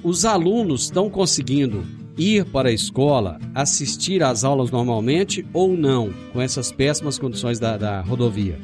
Os 0.04 0.26
alunos 0.26 0.84
estão 0.84 1.10
conseguindo 1.10 1.84
ir 2.18 2.46
para 2.46 2.70
a 2.70 2.72
escola, 2.72 3.40
assistir 3.54 4.24
às 4.24 4.44
aulas 4.44 4.72
normalmente 4.72 5.46
ou 5.54 5.76
não, 5.76 6.12
com 6.32 6.42
essas 6.42 6.72
péssimas 6.72 7.20
condições 7.20 7.60
da, 7.60 7.78
da 7.78 8.02
rodovia? 8.02 8.58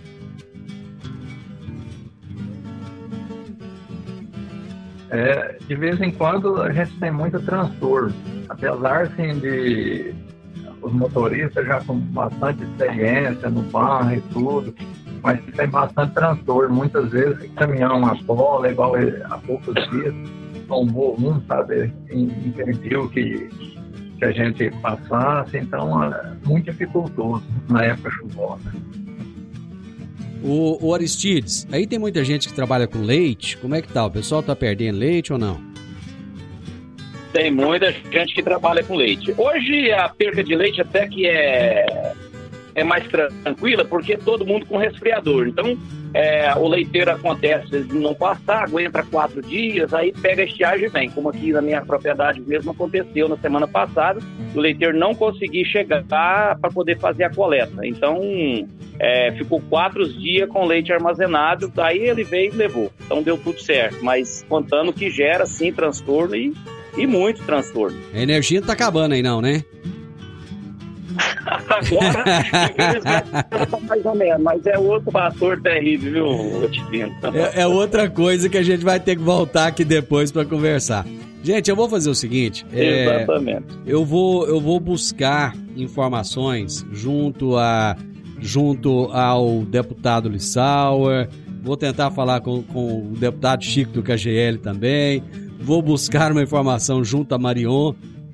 É, 5.10 5.58
de 5.68 5.76
vez 5.76 6.00
em 6.00 6.12
quando 6.12 6.62
a 6.62 6.72
gente 6.72 6.98
tem 6.98 7.12
muito 7.12 7.38
transtorno, 7.42 8.16
apesar 8.48 9.02
assim, 9.02 9.40
de 9.40 10.14
os 10.82 10.94
motoristas 10.94 11.66
já 11.66 11.82
com 11.82 11.96
bastante 12.00 12.64
experiência 12.64 13.50
no 13.50 13.62
bairro 13.64 14.14
e 14.14 14.22
tudo, 14.34 14.74
mas 15.24 15.40
tem 15.56 15.68
bastante 15.68 16.14
transtorno. 16.14 16.74
Muitas 16.74 17.10
vezes 17.10 17.50
caminhão 17.56 18.06
a 18.06 18.16
bola, 18.16 18.70
igual 18.70 18.94
há 18.96 19.38
poucos 19.40 19.74
dias, 19.90 20.14
tombou 20.68 21.16
um, 21.20 21.42
sabe, 21.48 21.92
impediu 22.12 23.10
que, 23.10 23.50
que 24.18 24.26
a 24.26 24.32
gente 24.32 24.72
passasse, 24.82 25.58
então 25.58 26.04
é 26.04 26.34
muito 26.46 26.72
dificultoso 26.72 27.44
na 27.70 27.84
época 27.86 28.10
chuvosa. 28.12 28.72
O, 30.44 30.88
o 30.88 30.96
Aristides, 30.96 31.68
aí 31.72 31.86
tem 31.86 32.00
muita 32.00 32.24
gente 32.24 32.48
que 32.48 32.54
trabalha 32.54 32.88
com 32.88 33.00
leite, 33.00 33.58
como 33.58 33.76
é 33.76 33.82
que 33.82 33.92
tá? 33.94 34.06
O 34.06 34.12
pessoal 34.12 34.42
tá 34.42 34.56
perdendo 34.56 34.98
leite 34.98 35.32
ou 35.32 35.38
não? 35.38 35.62
Tem 37.32 37.52
muita 37.52 37.92
gente 37.92 38.34
que 38.34 38.44
trabalha 38.44 38.84
com 38.84 38.96
leite. 38.96 39.34
Hoje 39.38 39.92
a 39.92 40.10
perda 40.10 40.44
de 40.44 40.56
leite 40.56 40.82
até 40.82 41.08
que 41.08 41.28
é 41.28 42.14
é 42.76 42.84
mais 42.84 43.08
tranquila 43.08 43.86
porque 43.86 44.18
todo 44.18 44.46
mundo 44.46 44.66
com 44.66 44.78
resfriador. 44.78 45.48
Então, 45.48 45.78
é, 46.14 46.54
o 46.56 46.68
leiteiro 46.68 47.12
acontece 47.12 47.86
não 47.92 48.14
passar, 48.14 48.64
aguenta 48.64 49.04
quatro 49.04 49.42
dias, 49.42 49.94
aí 49.94 50.12
pega 50.12 50.44
estiagem 50.44 50.88
e 50.88 50.90
vem. 50.90 51.10
Como 51.10 51.30
aqui 51.30 51.52
na 51.52 51.62
minha 51.62 51.82
propriedade 51.82 52.42
mesmo 52.42 52.72
aconteceu 52.72 53.30
na 53.30 53.38
semana 53.38 53.68
passada, 53.68 54.20
o 54.54 54.60
leiteiro 54.60 54.98
não 54.98 55.16
conseguiu 55.16 55.66
chegar 55.66 56.04
para 56.04 56.70
poder 56.74 57.00
fazer 57.00 57.24
a 57.24 57.30
coleta. 57.30 57.86
Então, 57.86 58.20
é, 59.00 59.32
ficou 59.32 59.60
quatro 59.62 60.08
dias 60.08 60.48
com 60.50 60.66
leite 60.66 60.94
armazenado, 60.94 61.72
daí 61.74 62.00
ele 62.00 62.24
veio 62.24 62.54
e 62.54 62.56
levou. 62.56 62.92
Então 63.04 63.24
deu 63.24 63.38
tudo 63.38 63.60
certo, 63.60 63.98
mas 64.04 64.46
contando 64.48 64.94
que 64.94 65.10
gera 65.10 65.46
sim 65.46 65.72
transtorno 65.72 66.36
e, 66.36 66.54
e 66.98 67.08
muito 67.08 67.44
transtorno. 67.44 67.98
A 68.14 68.20
energia 68.20 68.60
não 68.60 68.68
tá 68.68 68.74
acabando 68.74 69.14
aí 69.14 69.24
não, 69.24 69.42
né? 69.42 69.64
Agora, 71.76 72.24
infelizmente, 72.72 73.32
tá 73.32 73.80
mais 73.88 74.06
ou 74.06 74.16
menos, 74.16 74.42
mas 74.42 74.66
é 74.66 74.78
outro 74.78 75.12
fator 75.12 75.62
terrível, 75.62 76.12
viu, 76.12 76.64
Otivino? 76.64 77.12
É, 77.34 77.62
é 77.62 77.68
outra 77.68 78.10
coisa 78.10 78.50
que 78.50 78.58
a 78.58 78.64
gente 78.64 78.84
vai 78.84 79.00
ter 79.00 79.16
que 79.16 79.22
voltar 79.22 79.68
aqui 79.68 79.84
depois 79.84 80.32
para 80.32 80.46
conversar. 80.46 81.06
Gente, 81.44 81.70
eu 81.70 81.76
vou 81.76 81.90
fazer 81.90 82.10
o 82.10 82.16
seguinte. 82.16 82.66
é, 82.72 83.16
Exatamente. 83.16 83.66
eu 83.86 84.06
vou 84.06 84.48
eu 84.48 84.62
vou 84.62 84.80
buscar 84.80 85.56
informações 85.76 86.86
junto 86.92 87.58
a 87.58 87.96
junto 88.40 89.06
ao 89.12 89.62
deputado 89.62 90.30
Lissauer. 90.30 91.30
Vou 91.64 91.78
tentar 91.78 92.10
falar 92.12 92.42
com, 92.42 92.64
com 92.64 93.12
o 93.12 93.16
deputado 93.18 93.64
Chico 93.64 93.92
do 93.92 94.04
KGL 94.04 94.58
também. 94.58 95.24
Vou 95.60 95.82
buscar 95.82 96.32
uma 96.32 96.42
informação 96.42 97.04
junto 97.04 97.36
a 97.36 97.38
Marion 97.38 97.94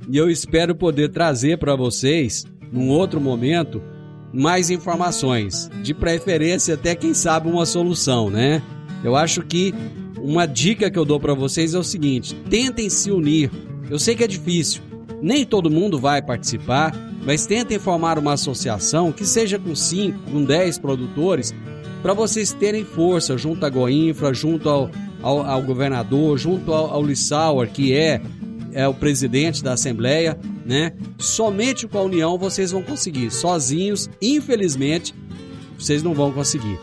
e 0.09 0.17
eu 0.17 0.29
espero 0.29 0.73
poder 0.73 1.09
trazer 1.09 1.57
para 1.57 1.75
vocês, 1.75 2.45
num 2.71 2.89
outro 2.89 3.19
momento, 3.19 3.81
mais 4.33 4.69
informações, 4.69 5.69
de 5.81 5.93
preferência 5.93 6.75
até 6.75 6.95
quem 6.95 7.13
sabe 7.13 7.49
uma 7.49 7.65
solução, 7.65 8.29
né? 8.29 8.61
Eu 9.03 9.15
acho 9.15 9.41
que 9.41 9.73
uma 10.19 10.45
dica 10.45 10.89
que 10.89 10.99
eu 10.99 11.05
dou 11.05 11.19
para 11.19 11.33
vocês 11.33 11.73
é 11.73 11.79
o 11.79 11.83
seguinte: 11.83 12.35
tentem 12.49 12.89
se 12.89 13.11
unir. 13.11 13.51
Eu 13.89 13.97
sei 13.97 14.15
que 14.15 14.23
é 14.23 14.27
difícil, 14.27 14.81
nem 15.21 15.45
todo 15.45 15.71
mundo 15.71 15.97
vai 15.97 16.21
participar, 16.21 16.93
mas 17.25 17.45
tentem 17.45 17.79
formar 17.79 18.19
uma 18.19 18.33
associação 18.33 19.11
que 19.11 19.25
seja 19.25 19.57
com 19.57 19.73
5, 19.73 20.31
com 20.31 20.43
10 20.43 20.79
produtores, 20.79 21.55
para 22.01 22.13
vocês 22.13 22.51
terem 22.51 22.83
força 22.83 23.37
junto 23.37 23.65
à 23.65 23.69
Goinfra, 23.69 24.33
junto 24.33 24.69
ao, 24.69 24.91
ao, 25.21 25.41
ao 25.45 25.61
governador, 25.61 26.37
junto 26.37 26.73
ao, 26.73 26.91
ao 26.91 27.03
Lissauer, 27.03 27.69
que 27.71 27.93
é 27.93 28.21
é 28.77 28.87
o 28.87 28.93
presidente 28.93 29.63
da 29.63 29.73
Assembleia, 29.73 30.37
né? 30.67 30.91
Somente 31.17 31.87
com 31.87 31.97
a 31.97 32.03
união 32.03 32.37
vocês 32.37 32.71
vão 32.71 32.83
conseguir. 32.83 33.31
Sozinhos, 33.31 34.09
infelizmente, 34.21 35.15
vocês 35.79 36.03
não 36.03 36.13
vão 36.13 36.31
conseguir. 36.31 36.77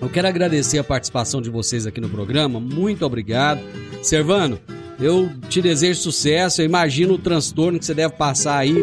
Eu 0.00 0.08
quero 0.08 0.28
agradecer 0.28 0.78
a 0.78 0.84
participação 0.84 1.40
de 1.40 1.50
vocês 1.50 1.86
aqui 1.86 2.00
no 2.00 2.08
programa. 2.08 2.60
Muito 2.60 3.04
obrigado. 3.04 3.60
Servano, 4.02 4.60
eu 5.00 5.30
te 5.48 5.62
desejo 5.62 6.00
sucesso. 6.00 6.60
Eu 6.60 6.66
imagino 6.66 7.14
o 7.14 7.18
transtorno 7.18 7.78
que 7.78 7.84
você 7.86 7.94
deve 7.94 8.14
passar 8.14 8.58
aí, 8.58 8.76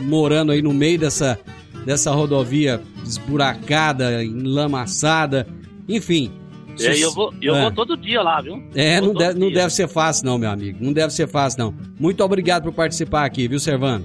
morando 0.00 0.50
aí 0.50 0.62
no 0.62 0.72
meio 0.72 0.98
dessa, 0.98 1.38
dessa 1.84 2.10
rodovia 2.10 2.80
esburacada, 3.04 4.24
enlamaçada. 4.24 5.46
Enfim, 5.88 6.32
e 6.78 6.86
aí 6.86 7.00
eu 7.00 7.12
vou, 7.12 7.32
eu 7.42 7.54
É. 7.54 7.62
vou 7.62 7.70
todo 7.72 7.96
dia 7.96 8.22
lá, 8.22 8.40
viu? 8.40 8.62
é, 8.74 9.00
não 9.00 9.12
deve, 9.14 9.38
não 9.38 9.50
deve 9.50 9.70
ser 9.72 9.88
fácil, 9.88 10.26
não, 10.26 10.38
meu 10.38 10.50
amigo. 10.50 10.78
Não 10.80 10.92
deve 10.92 11.12
ser 11.12 11.26
fácil, 11.28 11.58
não. 11.60 11.74
Muito 11.98 12.22
obrigado 12.24 12.62
por 12.64 12.72
participar 12.72 13.24
aqui, 13.24 13.46
viu, 13.48 13.58
Servano? 13.60 14.04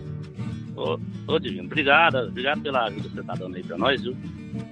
Ô, 0.75 0.97
ô, 1.27 1.39
Divino, 1.39 1.65
obrigado, 1.65 2.15
obrigado 2.17 2.61
pela 2.61 2.85
ajuda 2.85 3.09
que 3.09 3.15
você 3.15 3.23
tá 3.23 3.33
dando 3.35 3.55
aí 3.55 3.63
pra 3.63 3.77
nós, 3.77 4.01
viu? 4.01 4.15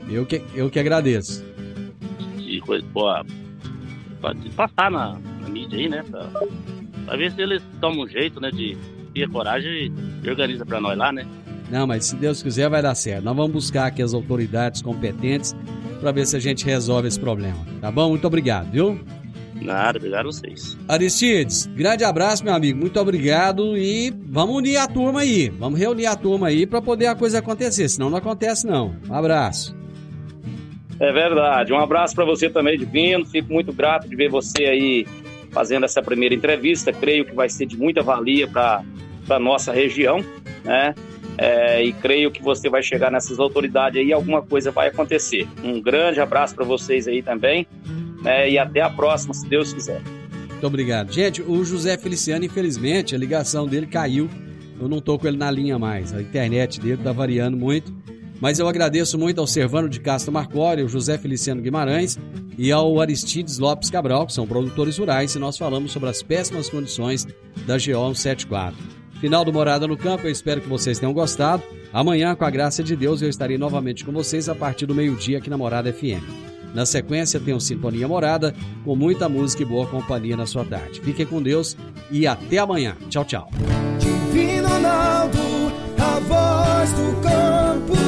Eu 0.09 0.25
que, 0.25 0.41
eu 0.55 0.69
que 0.69 0.79
agradeço. 0.79 1.43
De 2.37 2.59
coisa 2.61 2.85
boa. 2.91 3.25
Pode 4.19 4.49
passar 4.51 4.91
na, 4.91 5.17
na 5.41 5.49
mídia 5.49 5.77
aí, 5.79 5.89
né? 5.89 6.03
Pra, 6.09 6.27
pra 7.05 7.17
ver 7.17 7.31
se 7.31 7.41
eles 7.41 7.61
tomam 7.79 8.05
um 8.05 8.07
jeito, 8.07 8.39
né? 8.39 8.51
De 8.51 8.77
ter 9.13 9.27
coragem 9.29 9.91
e 10.23 10.29
organiza 10.29 10.65
pra 10.65 10.79
nós 10.81 10.97
lá, 10.97 11.11
né? 11.11 11.25
Não, 11.69 11.87
mas 11.87 12.05
se 12.05 12.15
Deus 12.17 12.43
quiser 12.43 12.69
vai 12.69 12.81
dar 12.81 12.93
certo. 12.95 13.23
Nós 13.23 13.35
vamos 13.35 13.51
buscar 13.51 13.85
aqui 13.87 14.01
as 14.01 14.13
autoridades 14.13 14.81
competentes 14.81 15.55
para 16.01 16.11
ver 16.11 16.25
se 16.25 16.35
a 16.35 16.39
gente 16.39 16.65
resolve 16.65 17.07
esse 17.07 17.19
problema. 17.19 17.59
Tá 17.79 17.91
bom? 17.91 18.09
Muito 18.09 18.27
obrigado, 18.27 18.71
viu? 18.71 18.99
Nada, 19.61 19.99
obrigado 19.99 20.21
a 20.21 20.31
vocês. 20.31 20.75
Aristides, 20.87 21.67
grande 21.67 22.03
abraço, 22.03 22.43
meu 22.43 22.53
amigo. 22.53 22.79
Muito 22.79 22.99
obrigado 22.99 23.77
e 23.77 24.11
vamos 24.25 24.55
unir 24.55 24.77
a 24.77 24.87
turma 24.87 25.21
aí. 25.21 25.49
Vamos 25.49 25.79
reunir 25.79 26.07
a 26.07 26.15
turma 26.15 26.47
aí 26.47 26.65
para 26.65 26.81
poder 26.81 27.05
a 27.05 27.15
coisa 27.15 27.39
acontecer. 27.39 27.87
Senão 27.87 28.09
não 28.09 28.17
acontece, 28.17 28.65
não. 28.65 28.95
Um 29.07 29.13
abraço. 29.13 29.75
É 30.99 31.11
verdade. 31.11 31.71
Um 31.71 31.79
abraço 31.79 32.15
para 32.15 32.25
você 32.25 32.49
também, 32.49 32.77
Divino. 32.77 33.25
Fico 33.25 33.53
muito 33.53 33.71
grato 33.71 34.09
de 34.09 34.15
ver 34.15 34.29
você 34.29 34.65
aí 34.65 35.05
fazendo 35.51 35.85
essa 35.85 36.01
primeira 36.01 36.33
entrevista. 36.33 36.91
Creio 36.91 37.25
que 37.25 37.35
vai 37.35 37.49
ser 37.49 37.67
de 37.67 37.77
muita 37.77 38.01
valia 38.01 38.47
para 38.47 38.83
a 39.29 39.39
nossa 39.39 39.71
região, 39.71 40.25
né? 40.63 40.95
É, 41.41 41.83
e 41.83 41.91
creio 41.91 42.29
que 42.29 42.39
você 42.39 42.69
vai 42.69 42.83
chegar 42.83 43.11
nessas 43.11 43.39
autoridades 43.39 43.99
aí 43.99 44.09
e 44.09 44.13
alguma 44.13 44.43
coisa 44.43 44.69
vai 44.69 44.89
acontecer. 44.89 45.47
Um 45.63 45.81
grande 45.81 46.19
abraço 46.19 46.53
para 46.53 46.63
vocês 46.63 47.07
aí 47.07 47.23
também, 47.23 47.65
né? 48.21 48.47
E 48.47 48.59
até 48.59 48.81
a 48.81 48.91
próxima, 48.91 49.33
se 49.33 49.49
Deus 49.49 49.73
quiser. 49.73 50.03
Muito 50.51 50.67
obrigado. 50.67 51.11
Gente, 51.11 51.41
o 51.41 51.65
José 51.65 51.97
Feliciano, 51.97 52.45
infelizmente, 52.45 53.15
a 53.15 53.17
ligação 53.17 53.65
dele 53.65 53.87
caiu. 53.87 54.29
Eu 54.79 54.87
não 54.87 55.01
tô 55.01 55.17
com 55.17 55.27
ele 55.27 55.37
na 55.37 55.49
linha 55.49 55.79
mais. 55.79 56.13
A 56.13 56.21
internet 56.21 56.79
dele 56.79 57.01
tá 57.03 57.11
variando 57.11 57.57
muito. 57.57 57.91
Mas 58.39 58.59
eu 58.59 58.67
agradeço 58.67 59.17
muito 59.17 59.41
ao 59.41 59.47
Servano 59.47 59.89
de 59.89 59.99
Castro 59.99 60.31
Marcori, 60.31 60.83
ao 60.83 60.87
José 60.87 61.17
Feliciano 61.17 61.59
Guimarães 61.59 62.19
e 62.55 62.71
ao 62.71 63.01
Aristides 63.01 63.57
Lopes 63.57 63.89
Cabral, 63.89 64.27
que 64.27 64.33
são 64.33 64.45
produtores 64.45 64.99
rurais, 64.99 65.33
e 65.33 65.39
nós 65.39 65.57
falamos 65.57 65.91
sobre 65.91 66.09
as 66.09 66.21
péssimas 66.21 66.69
condições 66.69 67.25
da 67.65 67.77
GO 67.77 68.13
174. 68.13 69.00
Final 69.21 69.45
do 69.45 69.53
Morada 69.53 69.87
no 69.87 69.95
Campo, 69.95 70.25
eu 70.25 70.31
espero 70.31 70.59
que 70.59 70.67
vocês 70.67 70.97
tenham 70.97 71.13
gostado. 71.13 71.61
Amanhã, 71.93 72.33
com 72.33 72.43
a 72.43 72.49
graça 72.49 72.83
de 72.83 72.95
Deus, 72.95 73.21
eu 73.21 73.29
estarei 73.29 73.55
novamente 73.55 74.03
com 74.03 74.11
vocês 74.11 74.49
a 74.49 74.55
partir 74.55 74.87
do 74.87 74.95
meio-dia 74.95 75.37
aqui 75.37 75.47
na 75.47 75.59
Morada 75.59 75.93
FM. 75.93 76.23
Na 76.73 76.87
sequência, 76.87 77.39
tem 77.39 77.53
o 77.53 77.59
Sintonia 77.59 78.07
Morada, 78.07 78.55
com 78.83 78.95
muita 78.95 79.29
música 79.29 79.61
e 79.61 79.65
boa 79.65 79.85
companhia 79.85 80.35
na 80.35 80.47
sua 80.47 80.65
tarde. 80.65 81.01
Fiquem 81.01 81.27
com 81.27 81.39
Deus 81.39 81.77
e 82.09 82.25
até 82.25 82.57
amanhã. 82.57 82.97
Tchau, 83.09 83.23
tchau. 83.23 83.51
Divino 83.99 84.67
Ronaldo, 84.67 85.37
a 85.99 86.19
voz 86.21 86.91
do 86.93 87.21
campo. 87.21 88.01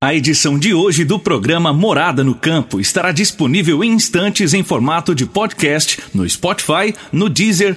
A 0.00 0.14
edição 0.14 0.56
de 0.56 0.72
hoje 0.72 1.04
do 1.04 1.18
programa 1.18 1.72
Morada 1.72 2.22
no 2.22 2.36
Campo 2.36 2.78
estará 2.78 3.10
disponível 3.10 3.82
em 3.82 3.90
instantes 3.90 4.54
em 4.54 4.62
formato 4.62 5.12
de 5.12 5.26
podcast 5.26 5.98
no 6.14 6.28
Spotify, 6.28 6.94
no 7.10 7.28
Deezer, 7.28 7.76